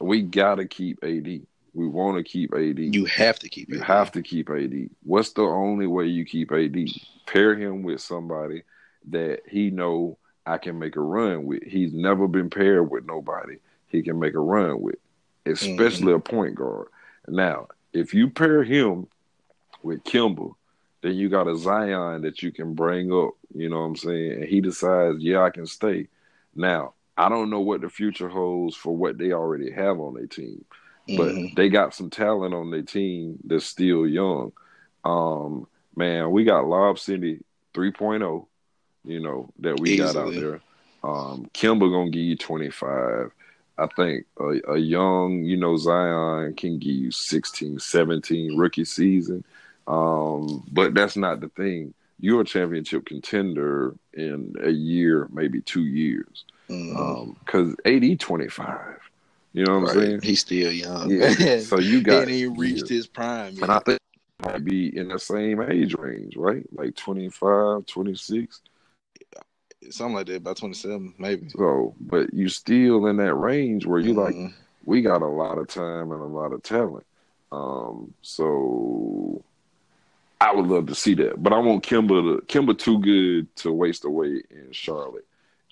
[0.00, 1.42] we got to keep AD.
[1.72, 2.78] We want to keep AD.
[2.78, 3.68] You have to keep.
[3.68, 3.84] You AD.
[3.84, 4.90] have to keep AD.
[5.02, 6.76] What's the only way you keep AD?
[7.26, 8.62] Pair him with somebody
[9.10, 11.62] that he know I can make a run with.
[11.64, 13.56] He's never been paired with nobody
[13.90, 14.98] he can make a run with,
[15.46, 16.16] especially mm-hmm.
[16.16, 16.88] a point guard.
[17.28, 19.06] Now, if you pair him
[19.82, 20.54] with Kemba,
[21.02, 23.30] then you got a Zion that you can bring up.
[23.54, 24.32] You know what I'm saying?
[24.32, 26.08] And he decides, yeah, I can stay.
[26.54, 30.26] Now, I don't know what the future holds for what they already have on their
[30.26, 30.64] team,
[31.06, 31.54] but mm-hmm.
[31.54, 34.52] they got some talent on their team that's still young.
[35.04, 35.66] Um,
[35.96, 37.40] man, we got Lob City
[37.74, 38.46] 3.0,
[39.04, 40.12] you know, that we Easily.
[40.12, 40.60] got out there.
[41.02, 43.32] Um, Kemba gonna give you 25.
[43.80, 49.44] I think a, a, young, you know, Zion can give you 16, 17 rookie season.
[49.86, 51.94] Um, but that's not the thing.
[52.18, 56.44] You're a championship contender in a year, maybe two years.
[56.68, 57.88] Because mm-hmm.
[57.88, 58.98] um, AD 25.
[59.52, 59.96] You know what right.
[59.96, 60.20] I'm saying?
[60.22, 61.10] He's still young.
[61.10, 61.60] Yeah.
[61.60, 62.28] so you got.
[62.28, 63.60] he reached his prime.
[63.62, 64.00] And I think
[64.42, 66.64] might be in the same age range, right?
[66.72, 68.60] Like 25, 26
[69.88, 71.48] something like that, about twenty seven, maybe.
[71.50, 74.44] So, but you still in that range where you mm-hmm.
[74.44, 74.54] like,
[74.84, 77.06] we got a lot of time and a lot of talent.
[77.52, 79.42] Um, so
[80.40, 83.72] I would love to see that, but I want Kemba to Kemba too good to
[83.72, 85.26] waste away in Charlotte.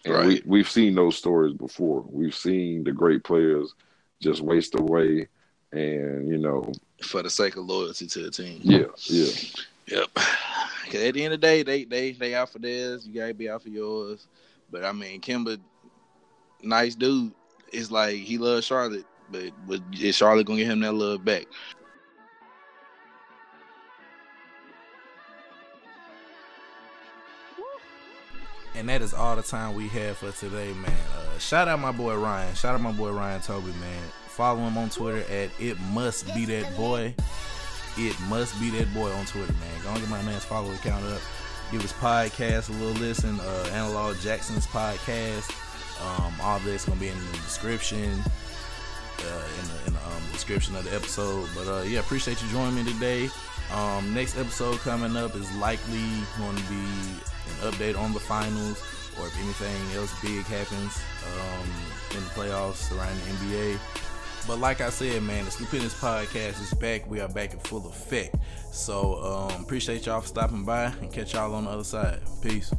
[0.05, 0.27] And right.
[0.27, 2.05] we, we've seen those stories before.
[2.09, 3.75] We've seen the great players
[4.21, 5.29] just waste away,
[5.73, 8.61] and you know, for the sake of loyalty to the team.
[8.63, 9.31] Yeah, yeah.
[9.91, 10.11] Yep.
[10.17, 13.07] At the end of the day, they they they out for theirs.
[13.07, 14.27] You gotta be out for yours.
[14.71, 15.59] But I mean, Kemba,
[16.63, 17.33] nice dude.
[17.73, 21.47] It's like he loves Charlotte, but is Charlotte gonna get him that love back?
[28.75, 30.97] And that is all the time we have for today, man.
[31.17, 32.55] Uh, shout out my boy Ryan.
[32.55, 34.03] Shout out my boy Ryan Toby, man.
[34.29, 37.15] Follow him on Twitter at it must be that boy.
[37.99, 39.83] It must be that boy on Twitter, man.
[39.83, 41.21] Go and get my man's follow account up.
[41.73, 43.41] Give his podcast a little listen.
[43.41, 45.51] Uh, Analog Jackson's podcast.
[46.01, 48.23] Um, all this gonna be in the description.
[49.19, 51.49] Uh, in the, in the um, description of the episode.
[51.57, 53.29] But uh, yeah, appreciate you joining me today.
[53.75, 56.07] Um, next episode coming up is likely
[56.39, 56.87] going to be
[57.51, 58.81] an update on the finals,
[59.19, 60.97] or if anything else big happens
[61.27, 61.69] um,
[62.17, 64.08] in the playoffs surrounding the NBA.
[64.49, 67.09] But like I said, man, the Stupendous Podcast is back.
[67.09, 68.35] We are back in full effect.
[68.73, 72.21] So um, appreciate y'all for stopping by and catch y'all on the other side.
[72.41, 72.73] Peace.